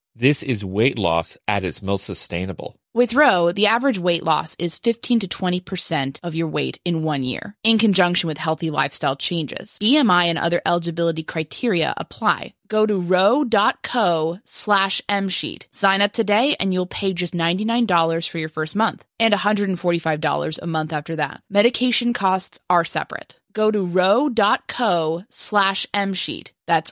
This 0.15 0.43
is 0.43 0.65
weight 0.65 0.99
loss 0.99 1.37
at 1.47 1.63
its 1.63 1.81
most 1.81 2.03
sustainable. 2.03 2.75
With 2.93 3.13
Ro, 3.13 3.53
the 3.53 3.67
average 3.67 3.97
weight 3.97 4.23
loss 4.23 4.57
is 4.59 4.75
15 4.75 5.21
to 5.21 5.27
20% 5.29 6.19
of 6.21 6.35
your 6.35 6.49
weight 6.49 6.81
in 6.83 7.03
one 7.03 7.23
year, 7.23 7.55
in 7.63 7.77
conjunction 7.77 8.27
with 8.27 8.37
healthy 8.37 8.69
lifestyle 8.69 9.15
changes. 9.15 9.77
BMI 9.81 10.25
and 10.25 10.37
other 10.37 10.61
eligibility 10.65 11.23
criteria 11.23 11.93
apply. 11.95 12.55
Go 12.67 12.85
to 12.85 12.99
ro.co 12.99 14.39
slash 14.43 15.01
msheet. 15.07 15.67
Sign 15.71 16.01
up 16.01 16.11
today 16.11 16.57
and 16.59 16.73
you'll 16.73 16.85
pay 16.85 17.13
just 17.13 17.33
$99 17.33 18.29
for 18.29 18.37
your 18.37 18.49
first 18.49 18.75
month 18.75 19.05
and 19.17 19.33
$145 19.33 20.59
a 20.61 20.67
month 20.67 20.91
after 20.91 21.15
that. 21.15 21.41
Medication 21.49 22.11
costs 22.11 22.59
are 22.69 22.83
separate. 22.83 23.37
Go 23.53 23.71
to 23.71 23.85
ro.co 23.85 25.23
slash 25.29 25.85
msheet. 25.93 26.51
That's 26.67 26.91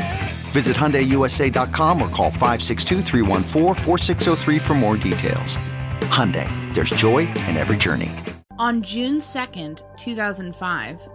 Visit 0.51 0.75
HyundaiUSA.com 0.75 2.01
or 2.01 2.09
call 2.09 2.29
562 2.29 3.01
for 4.59 4.73
more 4.73 4.97
details. 4.97 5.55
Hyundai, 6.11 6.49
there's 6.73 6.89
joy 6.89 7.19
in 7.19 7.55
every 7.55 7.77
journey. 7.77 8.11
On 8.59 8.81
June 8.81 9.17
2nd, 9.19 9.81
2005, 9.97 11.09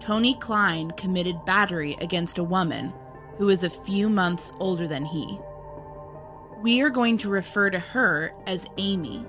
Tony 0.00 0.34
Kline 0.34 0.90
committed 0.98 1.42
battery 1.46 1.96
against 2.02 2.36
a 2.36 2.44
woman 2.44 2.92
who 3.38 3.48
is 3.48 3.64
a 3.64 3.70
few 3.70 4.10
months 4.10 4.52
older 4.60 4.86
than 4.86 5.06
he. 5.06 5.38
We 6.62 6.82
are 6.82 6.90
going 6.90 7.16
to 7.18 7.30
refer 7.30 7.70
to 7.70 7.78
her 7.78 8.34
as 8.46 8.68
Amy, 8.76 9.20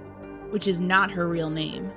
which 0.49 0.67
is 0.67 0.81
not 0.81 1.11
her 1.11 1.29
real 1.29 1.49
name. 1.49 1.93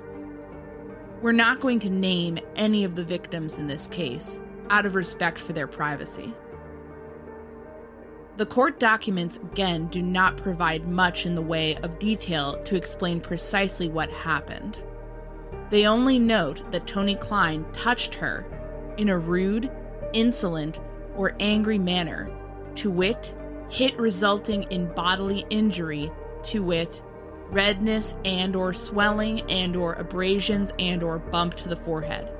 We're 1.21 1.33
not 1.33 1.59
going 1.59 1.79
to 1.79 1.89
name 1.89 2.39
any 2.55 2.85
of 2.85 2.95
the 2.95 3.03
victims 3.03 3.57
in 3.57 3.67
this 3.67 3.85
case, 3.85 4.39
out 4.69 4.85
of 4.85 4.95
respect 4.95 5.37
for 5.37 5.51
their 5.51 5.67
privacy. 5.67 6.33
The 8.39 8.45
court 8.45 8.79
documents 8.79 9.35
again 9.35 9.87
do 9.87 10.01
not 10.01 10.37
provide 10.37 10.87
much 10.87 11.25
in 11.25 11.35
the 11.35 11.41
way 11.41 11.75
of 11.83 11.99
detail 11.99 12.57
to 12.63 12.77
explain 12.77 13.19
precisely 13.19 13.89
what 13.89 14.09
happened. 14.09 14.81
They 15.69 15.85
only 15.85 16.19
note 16.19 16.71
that 16.71 16.87
Tony 16.87 17.15
Kline 17.15 17.65
touched 17.73 18.15
her 18.15 18.45
in 18.97 19.09
a 19.09 19.19
rude, 19.19 19.69
insolent, 20.13 20.79
or 21.17 21.35
angry 21.41 21.77
manner, 21.77 22.31
to 22.75 22.89
wit, 22.89 23.35
hit 23.69 23.99
resulting 23.99 24.63
in 24.71 24.93
bodily 24.93 25.43
injury, 25.49 26.09
to 26.43 26.63
wit, 26.63 27.01
redness 27.49 28.15
and 28.23 28.55
or 28.55 28.71
swelling 28.71 29.41
and 29.51 29.75
or 29.75 29.95
abrasions 29.95 30.71
and 30.79 31.03
or 31.03 31.19
bump 31.19 31.55
to 31.55 31.67
the 31.67 31.75
forehead. 31.75 32.31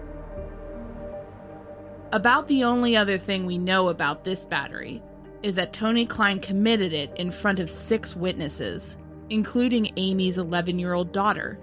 About 2.14 2.48
the 2.48 2.64
only 2.64 2.96
other 2.96 3.18
thing 3.18 3.46
we 3.46 3.58
know 3.58 3.90
about 3.90 4.24
this 4.24 4.46
battery 4.46 5.04
is 5.44 5.56
that 5.56 5.74
Tony 5.74 6.06
Kline 6.06 6.40
committed 6.40 6.94
it 6.94 7.12
in 7.18 7.32
front 7.32 7.60
of 7.60 7.70
six 7.70 8.16
witnesses, 8.16 8.98
including 9.30 9.92
Amy's 9.98 10.38
11 10.38 10.80
year 10.80 10.94
old 10.94 11.12
daughter, 11.12 11.60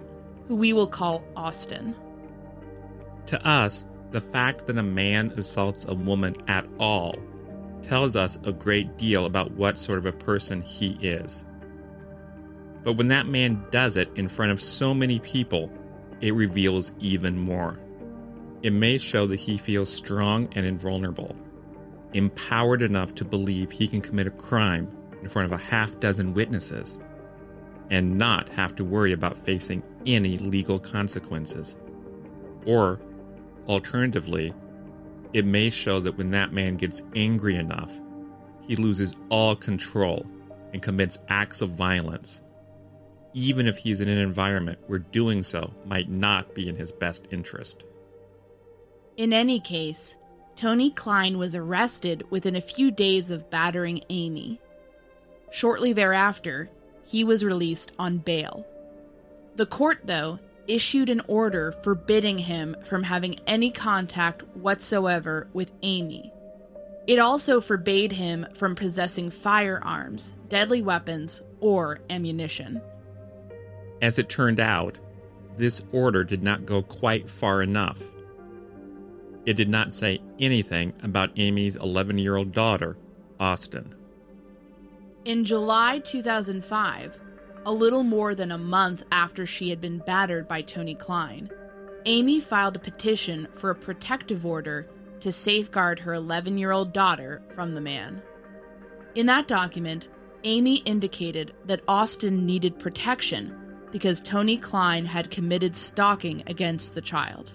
who 0.47 0.55
we 0.55 0.73
will 0.73 0.87
call 0.87 1.23
Austin. 1.35 1.95
To 3.27 3.47
us, 3.47 3.85
the 4.11 4.21
fact 4.21 4.65
that 4.67 4.77
a 4.77 4.83
man 4.83 5.31
assaults 5.35 5.85
a 5.87 5.93
woman 5.93 6.35
at 6.47 6.65
all 6.79 7.13
tells 7.83 8.15
us 8.15 8.39
a 8.43 8.51
great 8.51 8.97
deal 8.97 9.25
about 9.25 9.51
what 9.51 9.77
sort 9.77 9.99
of 9.99 10.05
a 10.05 10.11
person 10.11 10.61
he 10.61 10.97
is. 11.01 11.45
But 12.83 12.93
when 12.93 13.09
that 13.09 13.27
man 13.27 13.65
does 13.69 13.97
it 13.97 14.09
in 14.15 14.27
front 14.27 14.51
of 14.51 14.61
so 14.61 14.93
many 14.93 15.19
people, 15.19 15.71
it 16.21 16.33
reveals 16.33 16.93
even 16.99 17.37
more. 17.37 17.79
It 18.63 18.73
may 18.73 18.97
show 18.97 19.27
that 19.27 19.39
he 19.39 19.57
feels 19.57 19.91
strong 19.91 20.49
and 20.53 20.65
invulnerable, 20.65 21.35
empowered 22.13 22.81
enough 22.81 23.15
to 23.15 23.25
believe 23.25 23.71
he 23.71 23.87
can 23.87 24.01
commit 24.01 24.27
a 24.27 24.31
crime 24.31 24.89
in 25.21 25.29
front 25.29 25.45
of 25.45 25.51
a 25.51 25.63
half 25.63 25.99
dozen 25.99 26.33
witnesses 26.33 26.99
and 27.89 28.17
not 28.17 28.49
have 28.49 28.75
to 28.75 28.83
worry 28.83 29.13
about 29.13 29.37
facing 29.37 29.81
any 30.05 30.37
legal 30.37 30.79
consequences. 30.79 31.77
Or, 32.65 32.99
alternatively, 33.67 34.53
it 35.33 35.45
may 35.45 35.69
show 35.69 35.99
that 36.01 36.17
when 36.17 36.31
that 36.31 36.53
man 36.53 36.75
gets 36.75 37.01
angry 37.15 37.55
enough, 37.55 37.91
he 38.61 38.75
loses 38.75 39.15
all 39.29 39.55
control 39.55 40.25
and 40.73 40.81
commits 40.81 41.17
acts 41.29 41.61
of 41.61 41.69
violence, 41.71 42.41
even 43.33 43.67
if 43.67 43.77
he's 43.77 44.01
in 44.01 44.09
an 44.09 44.17
environment 44.17 44.79
where 44.87 44.99
doing 44.99 45.43
so 45.43 45.73
might 45.85 46.09
not 46.09 46.53
be 46.53 46.67
in 46.67 46.75
his 46.75 46.91
best 46.91 47.27
interest. 47.31 47.85
In 49.15 49.31
any 49.33 49.59
case, 49.59 50.15
Tony 50.57 50.89
Kline 50.89 51.37
was 51.37 51.53
arrested 51.53 52.25
within 52.31 52.55
a 52.55 52.61
few 52.61 52.89
days 52.89 53.29
of 53.29 53.49
battering 53.51 54.01
Amy. 54.09 54.59
Shortly 55.51 55.93
thereafter, 55.93 56.69
he 57.05 57.23
was 57.23 57.45
released 57.45 57.91
on 57.99 58.17
bail. 58.17 58.65
The 59.55 59.67
court, 59.67 60.01
though, 60.05 60.39
issued 60.67 61.11
an 61.11 61.21
order 61.27 61.71
forbidding 61.83 62.39
him 62.39 62.75
from 62.83 63.03
having 63.03 63.39
any 63.45 63.69
contact 63.69 64.41
whatsoever 64.55 65.47
with 65.53 65.71
Amy. 65.83 66.33
It 67.05 67.19
also 67.19 67.61
forbade 67.61 68.11
him 68.11 68.47
from 68.53 68.73
possessing 68.73 69.29
firearms, 69.29 70.33
deadly 70.49 70.81
weapons, 70.81 71.41
or 71.61 71.99
ammunition. 72.09 72.81
As 74.01 74.17
it 74.17 74.27
turned 74.27 74.59
out, 74.59 74.97
this 75.55 75.83
order 75.91 76.23
did 76.23 76.41
not 76.41 76.65
go 76.65 76.81
quite 76.81 77.29
far 77.29 77.61
enough. 77.61 78.01
It 79.47 79.55
did 79.55 79.69
not 79.69 79.93
say 79.93 80.19
anything 80.41 80.91
about 81.03 81.31
Amy's 81.37 81.77
11 81.77 82.17
year 82.17 82.35
old 82.35 82.51
daughter, 82.51 82.97
Austin. 83.39 83.95
In 85.23 85.45
July 85.45 85.99
2005, 85.99 87.17
a 87.65 87.71
little 87.71 88.03
more 88.03 88.35
than 88.35 88.51
a 88.51 88.57
month 88.57 89.03
after 89.09 89.45
she 89.45 89.69
had 89.69 89.79
been 89.79 89.99
battered 89.99 90.49
by 90.49 90.61
Tony 90.61 90.95
Kline, 90.95 91.49
Amy 92.05 92.41
filed 92.41 92.75
a 92.75 92.79
petition 92.79 93.47
for 93.53 93.69
a 93.69 93.75
protective 93.75 94.45
order 94.45 94.85
to 95.21 95.31
safeguard 95.31 95.99
her 95.99 96.13
11 96.13 96.57
year 96.57 96.73
old 96.73 96.91
daughter 96.91 97.41
from 97.55 97.73
the 97.73 97.79
man. 97.79 98.21
In 99.15 99.27
that 99.27 99.47
document, 99.47 100.09
Amy 100.43 100.79
indicated 100.79 101.53
that 101.63 101.83
Austin 101.87 102.45
needed 102.45 102.79
protection 102.79 103.55
because 103.93 104.19
Tony 104.19 104.57
Kline 104.57 105.05
had 105.05 105.31
committed 105.31 105.73
stalking 105.73 106.43
against 106.47 106.95
the 106.95 107.01
child. 107.01 107.53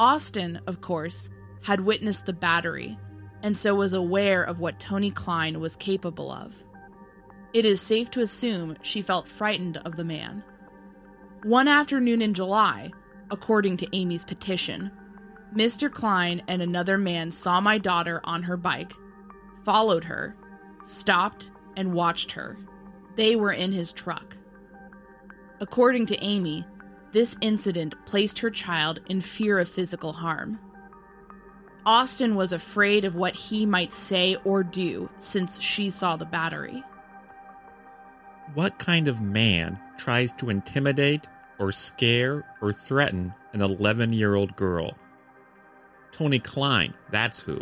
Austin, 0.00 0.58
of 0.66 0.80
course, 0.80 1.28
had 1.62 1.80
witnessed 1.80 2.24
the 2.24 2.32
battery 2.32 2.98
and 3.42 3.56
so 3.56 3.74
was 3.74 3.92
aware 3.92 4.42
of 4.42 4.58
what 4.58 4.80
Tony 4.80 5.10
Kline 5.10 5.60
was 5.60 5.76
capable 5.76 6.32
of. 6.32 6.64
It 7.52 7.66
is 7.66 7.82
safe 7.82 8.10
to 8.12 8.22
assume 8.22 8.78
she 8.80 9.02
felt 9.02 9.28
frightened 9.28 9.76
of 9.84 9.96
the 9.96 10.04
man. 10.04 10.42
One 11.42 11.68
afternoon 11.68 12.22
in 12.22 12.32
July, 12.32 12.90
according 13.30 13.76
to 13.78 13.96
Amy's 13.96 14.24
petition, 14.24 14.90
Mr. 15.54 15.92
Kline 15.92 16.42
and 16.48 16.62
another 16.62 16.96
man 16.96 17.30
saw 17.30 17.60
my 17.60 17.76
daughter 17.76 18.22
on 18.24 18.42
her 18.44 18.56
bike, 18.56 18.94
followed 19.66 20.04
her, 20.04 20.34
stopped, 20.86 21.50
and 21.76 21.92
watched 21.92 22.32
her. 22.32 22.56
They 23.16 23.36
were 23.36 23.52
in 23.52 23.72
his 23.72 23.92
truck. 23.92 24.34
According 25.60 26.06
to 26.06 26.24
Amy, 26.24 26.64
this 27.12 27.36
incident 27.40 27.94
placed 28.06 28.38
her 28.40 28.50
child 28.50 29.00
in 29.08 29.20
fear 29.20 29.58
of 29.58 29.68
physical 29.68 30.12
harm. 30.12 30.58
Austin 31.86 32.34
was 32.34 32.52
afraid 32.52 33.04
of 33.04 33.14
what 33.14 33.34
he 33.34 33.64
might 33.64 33.92
say 33.92 34.36
or 34.44 34.62
do 34.62 35.08
since 35.18 35.60
she 35.60 35.90
saw 35.90 36.16
the 36.16 36.24
battery. 36.24 36.84
What 38.54 38.78
kind 38.78 39.08
of 39.08 39.20
man 39.20 39.78
tries 39.96 40.32
to 40.34 40.50
intimidate 40.50 41.26
or 41.58 41.72
scare 41.72 42.44
or 42.60 42.72
threaten 42.72 43.32
an 43.52 43.62
11 43.62 44.12
year 44.12 44.34
old 44.34 44.56
girl? 44.56 44.96
Tony 46.12 46.38
Kline, 46.38 46.94
that's 47.10 47.40
who. 47.40 47.58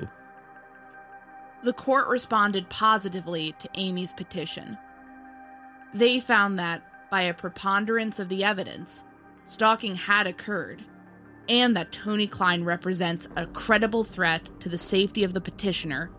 The 1.63 1.73
court 1.73 2.09
responded 2.09 2.69
positively 2.69 3.55
to 3.59 3.69
Amy's 3.75 4.13
petition. 4.13 4.79
They 5.93 6.21
found 6.21 6.59
that, 6.59 6.83
by 7.11 7.23
a 7.23 7.35
preponderance 7.35 8.19
of 8.19 8.29
the 8.29 8.45
evidence, 8.45 9.05
stalking 9.49 9.95
had 9.95 10.27
occurred, 10.27 10.85
and 11.49 11.75
that 11.75 11.91
Tony 11.91 12.27
Kline 12.27 12.63
represents 12.63 13.27
a 13.37 13.47
credible 13.47 14.05
threat 14.05 14.49
to 14.61 14.69
the 14.69 14.79
safety 14.79 15.25
of 15.25 15.35
the 15.35 15.41
petitioner 15.41 16.11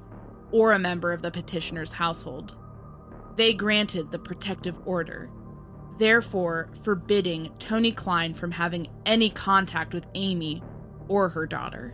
or 0.52 0.74
a 0.74 0.80
member 0.80 1.14
of 1.14 1.22
the 1.22 1.32
petitioner's 1.32 1.94
household. 1.94 2.58
They 3.38 3.54
granted 3.54 4.12
the 4.12 4.20
protective 4.20 4.76
order, 4.86 5.30
therefore 6.00 6.72
forbidding 6.84 7.52
Tony 7.60 7.92
Kline 7.92 8.34
from 8.34 8.52
having 8.52 8.90
any 9.06 9.30
contact 9.30 9.94
with 9.94 10.08
Amy 10.16 10.64
or 11.08 11.30
her 11.30 11.46
daughter. 11.46 11.94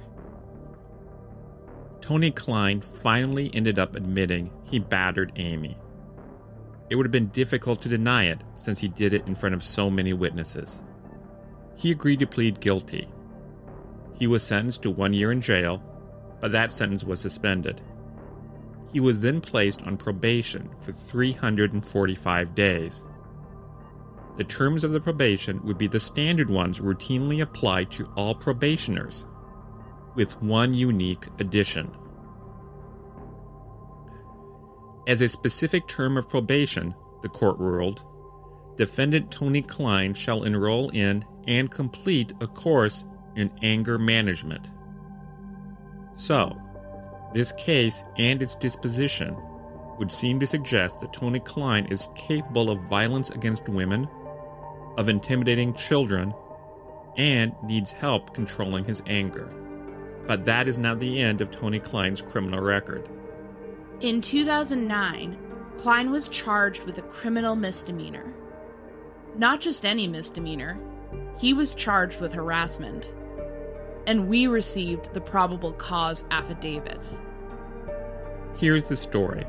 Tony 2.00 2.32
Kline 2.32 2.82
finally 2.82 3.52
ended 3.54 3.78
up 3.78 3.96
admitting 3.96 4.52
he 4.64 4.80
battered 4.80 5.34
Amy. 5.36 5.78
It 6.90 6.96
would 6.96 7.06
have 7.06 7.12
been 7.12 7.28
difficult 7.28 7.82
to 7.82 7.90
deny 7.90 8.26
it 8.26 8.42
since 8.56 8.80
he 8.80 8.88
did 8.88 9.12
it 9.12 9.28
in 9.28 9.36
front 9.36 9.56
of 9.56 9.64
so 9.64 9.90
many 9.90 10.14
witnesses. 10.14 10.82
He 11.76 11.92
agreed 11.92 12.20
to 12.20 12.28
plead 12.28 12.62
guilty. 12.62 13.08
He 14.18 14.28
was 14.28 14.44
sentenced 14.44 14.84
to 14.84 14.92
one 14.92 15.14
year 15.14 15.32
in 15.32 15.42
jail, 15.42 15.84
but 16.40 16.52
that 16.52 16.72
sentence 16.72 17.04
was 17.04 17.20
suspended. 17.20 17.82
He 18.92 19.00
was 19.00 19.20
then 19.20 19.42
placed 19.42 19.82
on 19.82 19.98
probation 19.98 20.70
for 20.80 20.94
345 20.94 22.56
days. 22.56 23.06
The 24.38 24.44
terms 24.44 24.84
of 24.84 24.92
the 24.92 25.02
probation 25.02 25.62
would 25.64 25.78
be 25.78 25.88
the 25.88 26.00
standard 26.00 26.50
ones 26.50 26.80
routinely 26.80 27.42
applied 27.42 27.92
to 27.92 28.12
all 28.16 28.36
probationers 28.36 29.26
with 30.16 30.42
one 30.42 30.74
unique 30.74 31.28
addition. 31.40 31.92
As 35.08 35.22
a 35.22 35.30
specific 35.30 35.88
term 35.88 36.18
of 36.18 36.30
probation, 36.30 36.96
the 37.22 37.30
court 37.30 37.60
ruled, 37.60 38.04
defendant 38.78 39.32
Tony 39.32 39.62
Kline 39.62 40.14
shall 40.14 40.44
enroll 40.44 40.90
in 40.90 41.26
and 41.48 41.70
complete 41.70 42.34
a 42.42 42.48
course 42.48 43.06
in 43.36 43.52
anger 43.62 43.98
management. 43.98 44.72
So, 46.16 46.60
this 47.34 47.52
case 47.54 48.04
and 48.18 48.42
its 48.42 48.56
disposition 48.56 49.36
would 49.98 50.12
seem 50.12 50.40
to 50.40 50.48
suggest 50.48 51.02
that 51.02 51.14
Tony 51.14 51.40
Kline 51.40 51.86
is 51.86 52.10
capable 52.16 52.70
of 52.70 52.82
violence 52.82 53.30
against 53.30 53.70
women, 53.70 54.08
of 54.98 55.10
intimidating 55.10 55.74
children, 55.74 56.34
and 57.18 57.54
needs 57.64 57.92
help 57.92 58.34
controlling 58.34 58.86
his 58.86 59.02
anger. 59.06 59.50
But 60.28 60.46
that 60.46 60.68
is 60.68 60.80
not 60.80 61.00
the 61.00 61.22
end 61.22 61.42
of 61.42 61.52
Tony 61.52 61.80
Kline's 61.80 62.22
criminal 62.22 62.62
record. 62.62 63.08
In 64.02 64.22
2009, 64.22 65.38
Kline 65.78 66.12
was 66.12 66.28
charged 66.28 66.84
with 66.84 66.98
a 66.98 67.04
criminal 67.04 67.56
misdemeanor. 67.56 68.34
Not 69.38 69.62
just 69.62 69.86
any 69.86 70.08
misdemeanor, 70.08 70.78
he 71.38 71.54
was 71.54 71.74
charged 71.74 72.20
with 72.20 72.34
harassment. 72.34 73.14
And 74.08 74.28
we 74.28 74.48
received 74.48 75.14
the 75.14 75.22
probable 75.22 75.74
cause 75.74 76.24
affidavit. 76.32 77.10
Here's 78.56 78.84
the 78.84 78.96
story. 78.96 79.46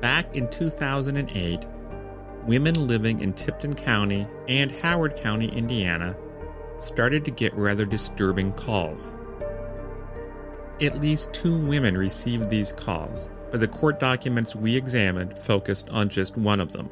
Back 0.00 0.34
in 0.36 0.48
2008, 0.50 1.66
women 2.46 2.86
living 2.86 3.20
in 3.20 3.32
Tipton 3.32 3.74
County 3.74 4.26
and 4.48 4.70
Howard 4.70 5.16
County, 5.16 5.48
Indiana, 5.48 6.16
started 6.78 7.24
to 7.24 7.30
get 7.30 7.52
rather 7.54 7.84
disturbing 7.84 8.52
calls. 8.52 9.14
At 10.80 11.00
least 11.00 11.34
two 11.34 11.58
women 11.58 11.98
received 11.98 12.48
these 12.48 12.72
calls, 12.72 13.28
but 13.50 13.60
the 13.60 13.68
court 13.68 13.98
documents 13.98 14.54
we 14.54 14.76
examined 14.76 15.36
focused 15.36 15.88
on 15.90 16.08
just 16.08 16.36
one 16.36 16.60
of 16.60 16.72
them. 16.72 16.90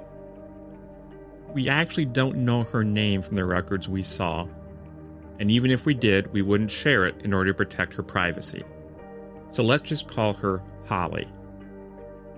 We 1.56 1.70
actually 1.70 2.04
don't 2.04 2.36
know 2.36 2.64
her 2.64 2.84
name 2.84 3.22
from 3.22 3.36
the 3.36 3.46
records 3.46 3.88
we 3.88 4.02
saw, 4.02 4.46
and 5.38 5.50
even 5.50 5.70
if 5.70 5.86
we 5.86 5.94
did, 5.94 6.30
we 6.30 6.42
wouldn't 6.42 6.70
share 6.70 7.06
it 7.06 7.14
in 7.24 7.32
order 7.32 7.50
to 7.50 7.56
protect 7.56 7.94
her 7.94 8.02
privacy. 8.02 8.62
So 9.48 9.62
let's 9.62 9.88
just 9.88 10.06
call 10.06 10.34
her 10.34 10.62
Holly. 10.86 11.26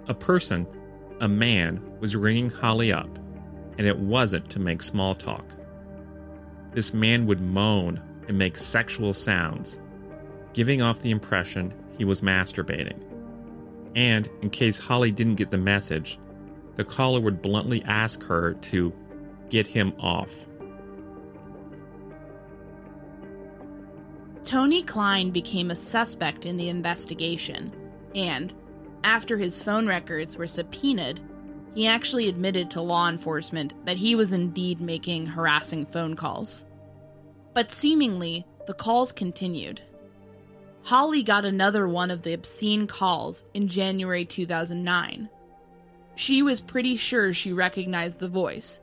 A 0.06 0.14
person, 0.14 0.68
a 1.18 1.26
man, 1.26 1.82
was 1.98 2.14
ringing 2.14 2.48
Holly 2.48 2.92
up, 2.92 3.08
and 3.76 3.88
it 3.88 3.98
wasn't 3.98 4.50
to 4.50 4.60
make 4.60 4.84
small 4.84 5.16
talk. 5.16 5.52
This 6.70 6.94
man 6.94 7.26
would 7.26 7.40
moan 7.40 8.00
and 8.28 8.38
make 8.38 8.56
sexual 8.56 9.12
sounds 9.12 9.80
giving 10.52 10.80
off 10.80 11.00
the 11.00 11.10
impression 11.10 11.74
he 11.90 12.04
was 12.04 12.20
masturbating. 12.20 13.02
And, 13.96 14.30
in 14.42 14.50
case 14.50 14.78
Holly 14.78 15.10
didn't 15.10 15.34
get 15.34 15.50
the 15.50 15.58
message, 15.58 16.20
the 16.76 16.84
caller 16.84 17.20
would 17.20 17.42
bluntly 17.42 17.82
ask 17.84 18.22
her 18.22 18.54
to 18.54 18.92
get 19.50 19.66
him 19.66 19.92
off. 19.98 20.32
Tony 24.44 24.82
Kline 24.82 25.30
became 25.30 25.70
a 25.70 25.76
suspect 25.76 26.46
in 26.46 26.56
the 26.56 26.70
investigation, 26.70 27.70
and, 28.14 28.54
after 29.04 29.36
his 29.36 29.62
phone 29.62 29.86
records 29.86 30.36
were 30.36 30.46
subpoenaed, 30.46 31.20
he 31.74 31.86
actually 31.86 32.28
admitted 32.28 32.70
to 32.70 32.80
law 32.80 33.08
enforcement 33.08 33.74
that 33.84 33.98
he 33.98 34.14
was 34.14 34.32
indeed 34.32 34.80
making 34.80 35.26
harassing 35.26 35.84
phone 35.86 36.16
calls. 36.16 36.64
But 37.52 37.72
seemingly, 37.72 38.46
the 38.66 38.74
calls 38.74 39.12
continued. 39.12 39.82
Holly 40.84 41.22
got 41.22 41.44
another 41.44 41.86
one 41.86 42.10
of 42.10 42.22
the 42.22 42.32
obscene 42.32 42.86
calls 42.86 43.44
in 43.52 43.68
January 43.68 44.24
2009. 44.24 45.28
She 46.14 46.42
was 46.42 46.60
pretty 46.60 46.96
sure 46.96 47.32
she 47.32 47.52
recognized 47.52 48.18
the 48.18 48.28
voice, 48.28 48.80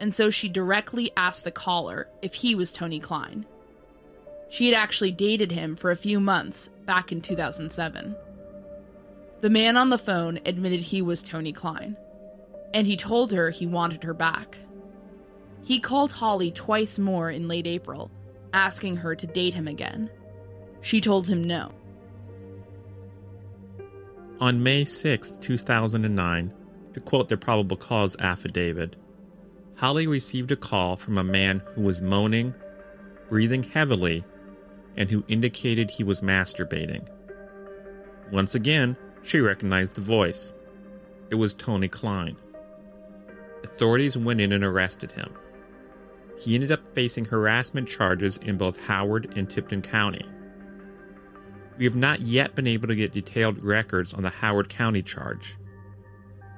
and 0.00 0.14
so 0.14 0.30
she 0.30 0.48
directly 0.48 1.10
asked 1.16 1.44
the 1.44 1.50
caller 1.50 2.08
if 2.22 2.34
he 2.34 2.54
was 2.54 2.72
Tony 2.72 3.00
Kline. 3.00 3.46
She 4.48 4.66
had 4.70 4.74
actually 4.74 5.12
dated 5.12 5.52
him 5.52 5.76
for 5.76 5.90
a 5.90 5.96
few 5.96 6.20
months 6.20 6.68
back 6.84 7.10
in 7.10 7.20
2007. 7.20 8.14
The 9.40 9.50
man 9.50 9.76
on 9.76 9.90
the 9.90 9.98
phone 9.98 10.40
admitted 10.46 10.80
he 10.80 11.02
was 11.02 11.22
Tony 11.22 11.52
Kline, 11.52 11.96
and 12.72 12.86
he 12.86 12.96
told 12.96 13.32
her 13.32 13.50
he 13.50 13.66
wanted 13.66 14.04
her 14.04 14.14
back. 14.14 14.58
He 15.62 15.80
called 15.80 16.12
Holly 16.12 16.50
twice 16.50 16.98
more 16.98 17.30
in 17.30 17.48
late 17.48 17.66
April, 17.66 18.10
asking 18.52 18.98
her 18.98 19.14
to 19.14 19.26
date 19.26 19.54
him 19.54 19.66
again. 19.66 20.10
She 20.80 21.00
told 21.00 21.26
him 21.28 21.42
no. 21.42 21.72
On 24.40 24.62
May 24.62 24.84
6, 24.84 25.30
2009, 25.40 26.54
to 26.92 27.00
quote 27.00 27.28
the 27.28 27.36
probable 27.36 27.76
cause 27.76 28.16
affidavit, 28.20 28.96
Holly 29.76 30.06
received 30.06 30.50
a 30.50 30.56
call 30.56 30.96
from 30.96 31.18
a 31.18 31.24
man 31.24 31.62
who 31.74 31.82
was 31.82 32.00
moaning, 32.00 32.54
breathing 33.28 33.62
heavily, 33.62 34.24
and 34.96 35.10
who 35.10 35.24
indicated 35.28 35.90
he 35.90 36.04
was 36.04 36.22
masturbating. 36.22 37.06
Once 38.32 38.54
again, 38.54 38.96
she 39.22 39.38
recognized 39.38 39.94
the 39.94 40.00
voice. 40.00 40.54
It 41.30 41.34
was 41.34 41.52
Tony 41.52 41.88
Kline. 41.88 42.36
Authorities 43.64 44.16
went 44.16 44.40
in 44.40 44.52
and 44.52 44.64
arrested 44.64 45.12
him. 45.12 45.34
He 46.38 46.54
ended 46.54 46.72
up 46.72 46.94
facing 46.94 47.26
harassment 47.26 47.88
charges 47.88 48.38
in 48.38 48.56
both 48.56 48.86
Howard 48.86 49.32
and 49.36 49.48
Tipton 49.48 49.82
County. 49.82 50.24
We 51.76 51.84
have 51.84 51.96
not 51.96 52.22
yet 52.22 52.54
been 52.54 52.66
able 52.66 52.88
to 52.88 52.94
get 52.94 53.12
detailed 53.12 53.62
records 53.62 54.14
on 54.14 54.22
the 54.22 54.30
Howard 54.30 54.70
County 54.70 55.02
charge, 55.02 55.56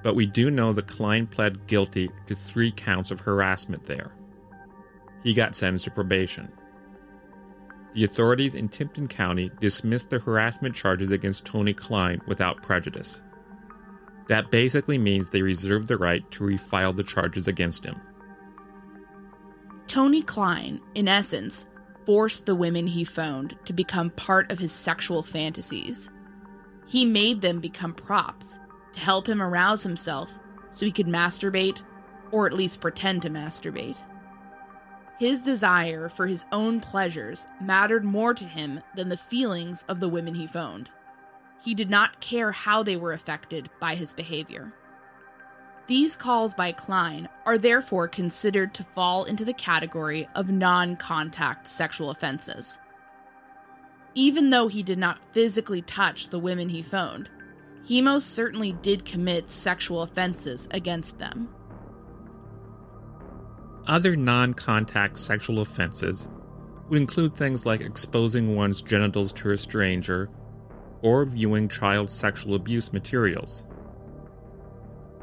but 0.02 0.14
we 0.14 0.26
do 0.26 0.50
know 0.50 0.72
that 0.72 0.86
Kline 0.86 1.26
pled 1.26 1.66
guilty 1.66 2.10
to 2.26 2.34
three 2.34 2.70
counts 2.70 3.10
of 3.10 3.20
harassment 3.20 3.84
there. 3.84 4.12
He 5.22 5.34
got 5.34 5.56
sentenced 5.56 5.86
to 5.86 5.90
probation. 5.90 6.52
The 7.94 8.04
authorities 8.04 8.54
in 8.54 8.68
Tipton 8.68 9.08
County 9.08 9.50
dismissed 9.60 10.10
the 10.10 10.20
harassment 10.20 10.74
charges 10.74 11.10
against 11.10 11.44
Tony 11.44 11.74
Kline 11.74 12.20
without 12.26 12.62
prejudice. 12.62 13.22
That 14.28 14.50
basically 14.50 14.98
means 14.98 15.30
they 15.30 15.42
reserve 15.42 15.86
the 15.86 15.96
right 15.96 16.28
to 16.32 16.44
refile 16.44 16.94
the 16.94 17.02
charges 17.02 17.48
against 17.48 17.84
him. 17.84 18.00
Tony 19.86 20.22
Kline, 20.22 20.80
in 20.94 21.08
essence, 21.08 21.66
forced 22.04 22.46
the 22.46 22.54
women 22.54 22.86
he 22.86 23.04
phoned 23.04 23.56
to 23.64 23.72
become 23.72 24.10
part 24.10 24.52
of 24.52 24.58
his 24.58 24.70
sexual 24.70 25.22
fantasies. 25.22 26.10
He 26.86 27.04
made 27.04 27.40
them 27.40 27.58
become 27.58 27.94
props 27.94 28.60
to 28.98 29.04
help 29.04 29.28
him 29.28 29.40
arouse 29.40 29.84
himself 29.84 30.38
so 30.72 30.84
he 30.84 30.92
could 30.92 31.06
masturbate, 31.06 31.82
or 32.32 32.46
at 32.46 32.52
least 32.52 32.80
pretend 32.80 33.22
to 33.22 33.30
masturbate. 33.30 34.02
His 35.18 35.40
desire 35.40 36.08
for 36.08 36.26
his 36.26 36.44
own 36.52 36.80
pleasures 36.80 37.46
mattered 37.60 38.04
more 38.04 38.34
to 38.34 38.44
him 38.44 38.80
than 38.94 39.08
the 39.08 39.16
feelings 39.16 39.84
of 39.88 40.00
the 40.00 40.08
women 40.08 40.34
he 40.34 40.46
phoned. 40.46 40.90
He 41.60 41.74
did 41.74 41.90
not 41.90 42.20
care 42.20 42.52
how 42.52 42.82
they 42.82 42.96
were 42.96 43.12
affected 43.12 43.70
by 43.80 43.94
his 43.94 44.12
behavior. 44.12 44.72
These 45.86 46.14
calls 46.14 46.54
by 46.54 46.72
Kline 46.72 47.28
are 47.46 47.58
therefore 47.58 48.08
considered 48.08 48.74
to 48.74 48.84
fall 48.94 49.24
into 49.24 49.44
the 49.44 49.54
category 49.54 50.28
of 50.34 50.50
non 50.50 50.96
contact 50.96 51.66
sexual 51.66 52.10
offenses. 52.10 52.78
Even 54.14 54.50
though 54.50 54.68
he 54.68 54.82
did 54.82 54.98
not 54.98 55.24
physically 55.32 55.82
touch 55.82 56.28
the 56.28 56.38
women 56.38 56.68
he 56.68 56.82
phoned, 56.82 57.30
he 57.88 58.02
most 58.02 58.34
certainly 58.34 58.72
did 58.72 59.06
commit 59.06 59.50
sexual 59.50 60.02
offenses 60.02 60.68
against 60.72 61.18
them. 61.18 61.48
Other 63.86 64.14
non 64.14 64.52
contact 64.52 65.16
sexual 65.16 65.60
offenses 65.60 66.28
would 66.90 67.00
include 67.00 67.34
things 67.34 67.64
like 67.64 67.80
exposing 67.80 68.54
one's 68.54 68.82
genitals 68.82 69.32
to 69.32 69.52
a 69.52 69.56
stranger 69.56 70.28
or 71.00 71.24
viewing 71.24 71.66
child 71.66 72.10
sexual 72.10 72.54
abuse 72.54 72.92
materials. 72.92 73.64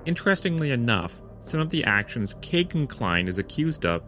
Interestingly 0.06 0.72
enough, 0.72 1.22
some 1.40 1.60
of 1.60 1.70
the 1.70 1.84
actions 1.84 2.36
Kegan 2.42 2.88
Kline 2.88 3.28
is 3.28 3.38
accused 3.38 3.86
of 3.86 4.02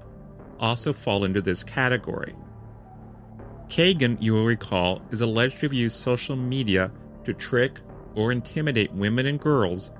also 0.60 0.94
fall 0.94 1.24
into 1.24 1.44
this 1.44 1.64
category. 1.64 2.34
Kegan, 3.70 4.18
you 4.20 4.34
will 4.34 4.46
recall, 4.46 5.04
is 5.12 5.22
alleged 5.22 5.60
to 5.60 5.68
have 5.68 5.74
used 5.74 5.98
social 5.98 6.36
media 6.36 6.92
to 7.24 7.36
trick 7.36 7.82
or 8.18 8.32
intimidate 8.32 8.92
women 8.92 9.28
and 9.28 9.40
girls 9.40 9.92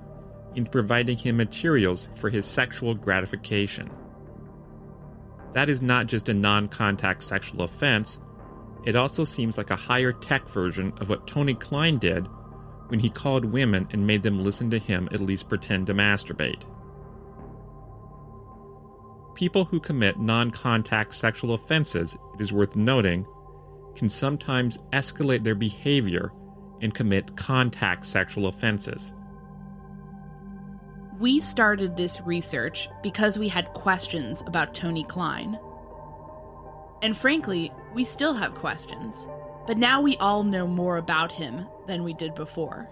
into 0.56 0.72
providing 0.72 1.16
him 1.16 1.38
materials 1.38 2.08
for 2.16 2.32
his 2.32 2.46
sexual 2.46 2.96
gratification. 2.96 3.90
That 5.54 5.70
is 5.70 5.82
not 5.82 6.08
just 6.08 6.28
a 6.28 6.34
non 6.34 6.68
contact 6.68 7.24
sexual 7.24 7.62
offense, 7.62 8.20
it 8.86 8.96
also 8.96 9.24
seems 9.24 9.58
like 9.58 9.70
a 9.70 9.76
higher 9.76 10.12
tech 10.12 10.50
version 10.50 10.94
of 11.00 11.10
what 11.10 11.28
Tony 11.28 11.54
Kline 11.54 12.00
did 12.00 12.28
when 12.88 13.00
he 13.00 13.10
called 13.10 13.46
women 13.46 13.88
and 13.92 14.08
made 14.08 14.24
them 14.24 14.44
listen 14.44 14.72
to 14.72 14.80
him 14.80 15.08
at 15.12 15.22
least 15.22 15.50
pretend 15.50 15.88
to 15.88 15.94
masturbate. 15.94 16.64
People 19.36 19.66
who 19.66 19.80
commit 19.80 20.20
non 20.20 20.50
contact 20.50 21.14
sexual 21.14 21.54
offenses, 21.54 22.18
it 22.34 22.42
is 22.42 22.52
worth 22.52 22.76
noting, 22.76 23.28
can 23.96 24.10
sometimes 24.10 24.80
escalate 24.92 25.44
their 25.44 25.56
behavior 25.56 26.32
and 26.82 26.94
commit 26.94 27.36
contact 27.36 28.06
sexual 28.06 28.48
offenses. 28.48 29.14
We 31.20 31.40
started 31.40 31.98
this 31.98 32.22
research 32.22 32.90
because 33.02 33.40
we 33.40 33.48
had 33.48 33.74
questions 33.74 34.44
about 34.46 34.76
Tony 34.76 35.04
Kline. 35.04 35.58
And 37.02 37.18
frankly, 37.18 37.72
we 37.94 38.04
still 38.04 38.34
have 38.34 38.54
questions, 38.54 39.28
but 39.66 39.78
now 39.78 40.02
we 40.02 40.16
all 40.18 40.44
know 40.44 40.68
more 40.68 40.98
about 40.98 41.32
him 41.32 41.66
than 41.88 42.04
we 42.04 42.14
did 42.14 42.36
before. 42.36 42.88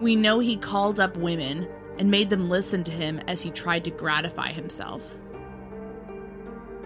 We 0.00 0.14
know 0.14 0.38
he 0.38 0.56
called 0.56 1.00
up 1.00 1.16
women 1.16 1.68
and 1.98 2.10
made 2.10 2.30
them 2.30 2.48
listen 2.48 2.84
to 2.84 2.90
him 2.90 3.20
as 3.26 3.42
he 3.42 3.50
tried 3.50 3.84
to 3.84 3.90
gratify 3.90 4.52
himself. 4.52 5.16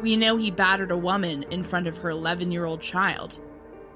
We 0.01 0.17
know 0.17 0.37
he 0.37 0.51
battered 0.51 0.91
a 0.91 0.97
woman 0.97 1.45
in 1.45 1.63
front 1.63 1.87
of 1.87 1.99
her 1.99 2.11
11 2.11 2.51
year 2.51 2.65
old 2.65 2.81
child 2.81 3.39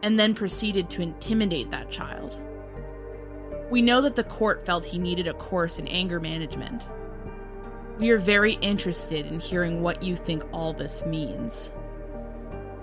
and 0.02 0.18
then 0.18 0.34
proceeded 0.34 0.90
to 0.90 1.02
intimidate 1.02 1.70
that 1.70 1.90
child. 1.90 2.40
We 3.70 3.82
know 3.82 4.00
that 4.00 4.16
the 4.16 4.24
court 4.24 4.64
felt 4.64 4.84
he 4.86 4.98
needed 4.98 5.28
a 5.28 5.34
course 5.34 5.78
in 5.78 5.88
anger 5.88 6.20
management. 6.20 6.86
We 7.98 8.10
are 8.10 8.18
very 8.18 8.54
interested 8.54 9.26
in 9.26 9.40
hearing 9.40 9.82
what 9.82 10.02
you 10.02 10.16
think 10.16 10.44
all 10.52 10.72
this 10.72 11.04
means. 11.04 11.70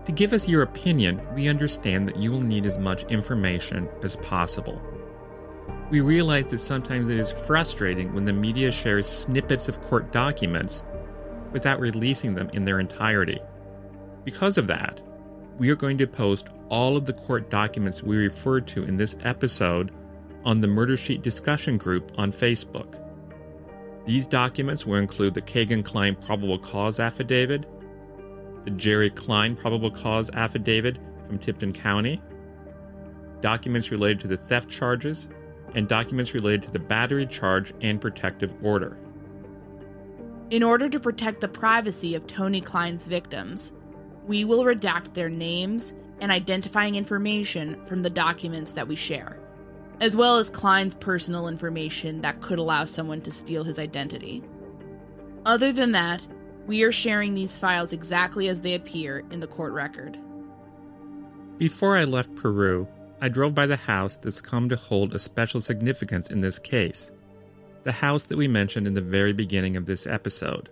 To 0.06 0.12
give 0.12 0.34
us 0.34 0.47
your 0.47 0.62
opinion, 0.62 1.21
we 1.34 1.47
understand 1.47 2.08
that 2.08 2.17
you 2.17 2.32
will 2.32 2.41
need 2.41 2.65
as 2.65 2.78
much 2.78 3.04
information 3.06 3.89
as 4.04 4.15
possible. 4.17 4.80
We 5.89 6.01
realize 6.01 6.47
that 6.47 6.60
sometimes 6.60 7.10
it 7.10 7.17
is 7.17 7.32
frustrating 7.32 8.13
when 8.13 8.25
the 8.25 8.34
media 8.34 8.71
shares 8.71 9.08
snippets 9.08 9.67
of 9.67 9.82
court 9.82 10.12
documents 10.12 10.84
without 11.51 11.80
releasing 11.80 12.36
them 12.36 12.49
in 12.54 12.65
their 12.65 12.80
entirety. 12.80 13.39
Because 14.23 14.58
of 14.58 14.67
that, 14.67 15.01
we 15.58 15.70
are 15.70 15.76
going 15.76 15.98
to 15.98 16.08
post 16.08 16.50
all 16.70 16.98
of 16.98 17.06
the 17.06 17.13
court 17.13 17.50
documents 17.50 18.04
we 18.04 18.18
referred 18.18 18.68
to 18.68 18.84
in 18.84 18.98
this 18.98 19.15
episode 19.24 19.91
on 20.44 20.62
the 20.62 20.68
Murder 20.68 20.98
Sheet 20.98 21.22
discussion 21.22 21.78
group 21.78 22.12
on 22.18 22.32
Facebook. 22.32 23.00
These 24.06 24.28
documents 24.28 24.86
will 24.86 24.98
include 24.98 25.34
the 25.34 25.41
Kegan 25.41 25.82
Kline 25.82 26.15
probable 26.15 26.60
cause 26.60 27.00
affidavit, 27.00 27.65
the 28.63 28.72
Jerry 28.72 29.10
Kline 29.10 29.56
probable 29.56 29.89
cause 29.89 30.30
affidavit 30.32 31.00
from 31.26 31.39
Tipton 31.39 31.74
County, 31.74 32.22
documents 33.41 33.91
related 33.91 34.20
to 34.22 34.28
the 34.28 34.38
theft 34.38 34.70
charges, 34.70 35.30
and 35.74 35.88
documents 35.88 36.34
related 36.34 36.63
to 36.63 36.72
the 36.72 36.80
battery 36.80 37.26
charge 37.26 37.74
and 37.82 38.00
protective 38.00 38.54
order. 38.62 38.98
In 40.52 40.62
order 40.62 40.88
to 40.89 41.00
protect 41.00 41.41
the 41.41 41.48
privacy 41.48 42.13
of 42.13 42.28
Tony 42.28 42.62
Kline's 42.62 43.06
victims, 43.06 43.74
we 44.27 44.43
will 44.45 44.63
redact 44.63 45.13
their 45.13 45.29
names 45.29 45.93
and 46.21 46.31
identifying 46.31 46.95
information 46.95 47.83
from 47.85 48.01
the 48.01 48.09
documents 48.09 48.73
that 48.73 48.88
we 48.88 48.95
share, 48.95 49.38
as 49.99 50.15
well 50.15 50.38
as 50.38 50.49
Kline's 50.49 50.95
personal 50.95 51.47
information 51.47 52.21
that 52.21 52.41
could 52.41 52.59
allow 52.59 52.85
someone 52.85 53.21
to 53.21 53.31
steal 53.31 53.63
his 53.63 53.79
identity. 53.79 54.43
Other 55.45 55.71
than 55.71 55.91
that, 55.91 56.25
we 56.65 56.83
are 56.83 56.91
sharing 56.91 57.33
these 57.33 57.57
files 57.57 57.93
exactly 57.93 58.47
as 58.47 58.61
they 58.61 58.73
appear 58.73 59.23
in 59.29 59.39
the 59.39 59.47
court 59.47 59.73
record. 59.73 60.17
Before 61.57 61.95
I 61.95 62.05
left 62.05 62.35
Peru, 62.35 62.88
I 63.21 63.29
drove 63.29 63.53
by 63.53 63.67
the 63.67 63.75
house 63.75 64.17
that's 64.17 64.41
come 64.41 64.67
to 64.69 64.75
hold 64.75 65.13
a 65.13 65.19
special 65.19 65.61
significance 65.61 66.29
in 66.29 66.41
this 66.41 66.59
case. 66.59 67.11
The 67.83 67.91
house 67.91 68.23
that 68.23 68.38
we 68.38 68.47
mentioned 68.47 68.88
in 68.88 68.95
the 68.95 69.01
very 69.01 69.31
beginning 69.31 69.77
of 69.77 69.85
this 69.85 70.07
episode 70.07 70.69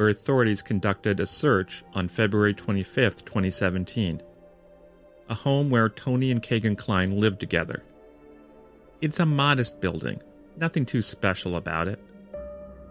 where 0.00 0.08
authorities 0.08 0.62
conducted 0.62 1.20
a 1.20 1.26
search 1.26 1.84
on 1.92 2.08
February 2.08 2.54
25, 2.54 3.16
2017. 3.16 4.22
A 5.28 5.34
home 5.34 5.68
where 5.68 5.90
Tony 5.90 6.30
and 6.30 6.42
Kegan 6.42 6.74
Kline 6.74 7.20
lived 7.20 7.38
together. 7.38 7.82
It's 9.02 9.20
a 9.20 9.26
modest 9.26 9.82
building, 9.82 10.22
nothing 10.56 10.86
too 10.86 11.02
special 11.02 11.54
about 11.54 11.86
it. 11.86 12.02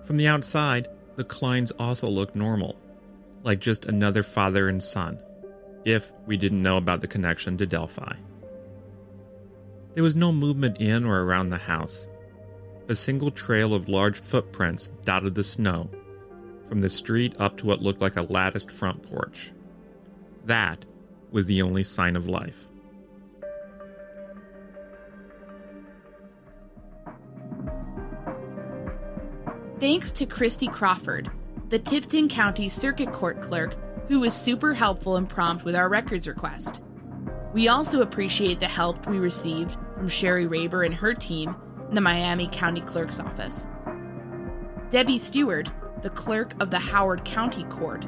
From 0.03 0.17
the 0.17 0.27
outside, 0.27 0.87
the 1.15 1.23
Klines 1.23 1.71
also 1.79 2.07
look 2.07 2.35
normal, 2.35 2.79
like 3.41 3.59
just 3.59 3.85
another 3.85 4.21
father 4.21 4.69
and 4.69 4.83
son, 4.83 5.17
if 5.85 6.11
we 6.27 6.37
didn't 6.37 6.61
know 6.61 6.77
about 6.77 7.01
the 7.01 7.07
connection 7.07 7.57
to 7.57 7.65
Delphi. 7.65 8.13
There 9.95 10.03
was 10.03 10.15
no 10.15 10.31
movement 10.31 10.79
in 10.79 11.05
or 11.05 11.23
around 11.23 11.49
the 11.49 11.57
house. 11.57 12.05
A 12.87 12.93
single 12.93 13.31
trail 13.31 13.73
of 13.73 13.89
large 13.89 14.19
footprints 14.19 14.91
dotted 15.05 15.33
the 15.33 15.43
snow 15.43 15.89
from 16.69 16.81
the 16.81 16.89
street 16.89 17.35
up 17.39 17.57
to 17.57 17.65
what 17.65 17.81
looked 17.81 17.99
like 17.99 18.15
a 18.15 18.21
latticed 18.21 18.71
front 18.71 19.03
porch. 19.03 19.51
That 20.45 20.85
was 21.31 21.47
the 21.47 21.61
only 21.61 21.83
sign 21.83 22.15
of 22.15 22.29
life. 22.29 22.65
Thanks 29.79 30.11
to 30.11 30.25
Christy 30.25 30.67
Crawford, 30.67 31.31
the 31.69 31.79
Tipton 31.79 32.27
County 32.27 32.67
Circuit 32.67 33.11
Court 33.13 33.41
clerk, 33.41 33.75
who 34.09 34.19
was 34.19 34.33
super 34.33 34.73
helpful 34.73 35.15
and 35.15 35.27
prompt 35.27 35.63
with 35.63 35.75
our 35.75 35.87
records 35.87 36.27
request. 36.27 36.81
We 37.53 37.67
also 37.69 38.01
appreciate 38.01 38.59
the 38.59 38.67
help 38.67 39.07
we 39.07 39.17
received 39.19 39.77
from 39.95 40.09
Sherry 40.09 40.47
Raber 40.47 40.85
and 40.85 40.93
her 40.93 41.13
team 41.13 41.55
in 41.87 41.95
the 41.95 42.01
Miami 42.01 42.49
County 42.51 42.81
Clerk's 42.81 43.19
Office. 43.19 43.67
Debbie 44.89 45.17
Stewart, 45.17 45.71
the 46.01 46.09
clerk 46.09 46.53
of 46.61 46.71
the 46.71 46.79
Howard 46.79 47.25
County 47.25 47.63
Court, 47.65 48.05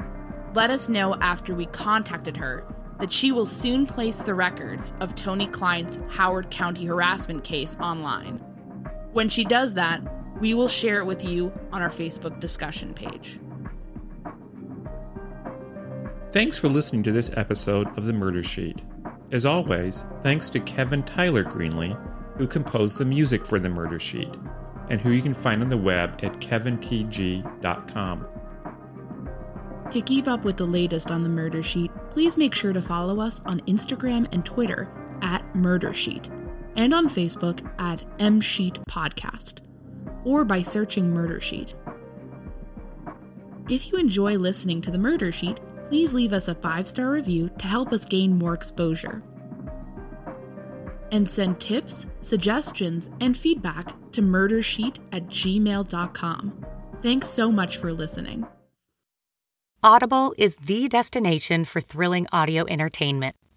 let 0.54 0.70
us 0.70 0.88
know 0.88 1.14
after 1.16 1.54
we 1.54 1.66
contacted 1.66 2.36
her 2.36 2.64
that 2.98 3.12
she 3.12 3.32
will 3.32 3.46
soon 3.46 3.86
place 3.86 4.18
the 4.18 4.34
records 4.34 4.92
of 5.00 5.14
Tony 5.14 5.46
Kline's 5.46 5.98
Howard 6.10 6.50
County 6.50 6.84
harassment 6.84 7.42
case 7.44 7.76
online. 7.80 8.36
When 9.12 9.28
she 9.28 9.44
does 9.44 9.74
that, 9.74 10.00
we 10.40 10.54
will 10.54 10.68
share 10.68 10.98
it 11.00 11.06
with 11.06 11.24
you 11.24 11.52
on 11.72 11.82
our 11.82 11.90
Facebook 11.90 12.38
discussion 12.40 12.94
page. 12.94 13.38
Thanks 16.30 16.56
for 16.56 16.68
listening 16.68 17.02
to 17.02 17.12
this 17.12 17.30
episode 17.36 17.86
of 17.98 18.06
The 18.06 18.12
Murder 18.12 18.42
Sheet. 18.42 18.84
As 19.32 19.44
always, 19.44 20.04
thanks 20.22 20.48
to 20.50 20.60
Kevin 20.60 21.02
Tyler 21.02 21.44
Greenlee, 21.44 21.98
who 22.36 22.46
composed 22.46 22.98
the 22.98 23.04
music 23.04 23.44
for 23.44 23.58
The 23.58 23.68
Murder 23.68 23.98
Sheet 23.98 24.38
and 24.90 25.00
who 25.00 25.10
you 25.10 25.22
can 25.22 25.34
find 25.34 25.62
on 25.62 25.68
the 25.68 25.76
web 25.76 26.20
at 26.22 26.40
kevintg.com. 26.40 28.26
To 29.90 30.00
keep 30.00 30.26
up 30.26 30.44
with 30.44 30.56
the 30.56 30.64
latest 30.64 31.10
on 31.10 31.22
the 31.22 31.28
Murder 31.28 31.62
Sheet, 31.62 31.90
please 32.10 32.38
make 32.38 32.54
sure 32.54 32.72
to 32.72 32.80
follow 32.80 33.20
us 33.20 33.42
on 33.44 33.60
Instagram 33.62 34.26
and 34.32 34.44
Twitter 34.44 34.90
at 35.20 35.54
Murder 35.54 35.92
Sheet 35.92 36.30
and 36.76 36.94
on 36.94 37.08
Facebook 37.08 37.68
at 37.78 38.04
M 38.18 38.40
Sheet 38.40 38.78
Podcast 38.88 39.58
or 40.24 40.44
by 40.44 40.62
searching 40.62 41.10
Murder 41.10 41.40
Sheet. 41.40 41.74
If 43.68 43.90
you 43.90 43.98
enjoy 43.98 44.36
listening 44.36 44.80
to 44.82 44.90
the 44.90 44.98
Murder 44.98 45.30
Sheet, 45.30 45.60
please 45.84 46.14
leave 46.14 46.32
us 46.32 46.48
a 46.48 46.54
five 46.54 46.88
star 46.88 47.10
review 47.10 47.50
to 47.58 47.66
help 47.66 47.92
us 47.92 48.04
gain 48.04 48.38
more 48.38 48.54
exposure. 48.54 49.22
And 51.12 51.30
send 51.30 51.60
tips, 51.60 52.06
suggestions, 52.20 53.08
and 53.20 53.36
feedback 53.36 53.94
to 54.12 54.22
murdersheet 54.22 54.98
at 55.12 55.28
gmail.com. 55.28 56.66
Thanks 57.00 57.28
so 57.28 57.52
much 57.52 57.76
for 57.76 57.92
listening. 57.92 58.46
Audible 59.84 60.32
is 60.38 60.54
the 60.56 60.88
destination 60.88 61.64
for 61.64 61.80
thrilling 61.80 62.26
audio 62.32 62.64
entertainment. 62.68 63.36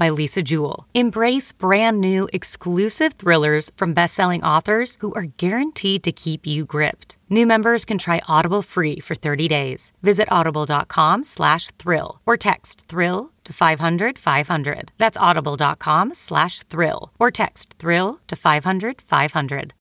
by 0.00 0.08
Lisa 0.08 0.42
Jewell. 0.42 0.86
Embrace 0.94 1.52
brand 1.52 2.00
new 2.00 2.28
exclusive 2.32 3.12
thrillers 3.12 3.70
from 3.76 3.92
best-selling 3.92 4.42
authors 4.42 4.96
who 5.00 5.12
are 5.14 5.26
guaranteed 5.36 6.02
to 6.02 6.10
keep 6.10 6.46
you 6.46 6.64
gripped. 6.64 7.18
New 7.28 7.46
members 7.46 7.84
can 7.84 7.98
try 7.98 8.20
Audible 8.26 8.62
free 8.62 8.98
for 8.98 9.14
30 9.14 9.46
days. 9.46 9.92
Visit 10.02 10.26
audible.com 10.32 11.22
slash 11.22 11.66
thrill 11.78 12.20
or 12.26 12.36
text 12.36 12.86
thrill 12.88 13.30
to 13.44 13.52
500 13.52 14.18
500. 14.18 14.92
That's 14.98 15.16
audible.com 15.16 16.14
slash 16.14 16.62
thrill 16.64 17.12
or 17.18 17.30
text 17.30 17.74
thrill 17.78 18.18
to 18.26 18.34
500 18.34 19.02
500. 19.02 19.74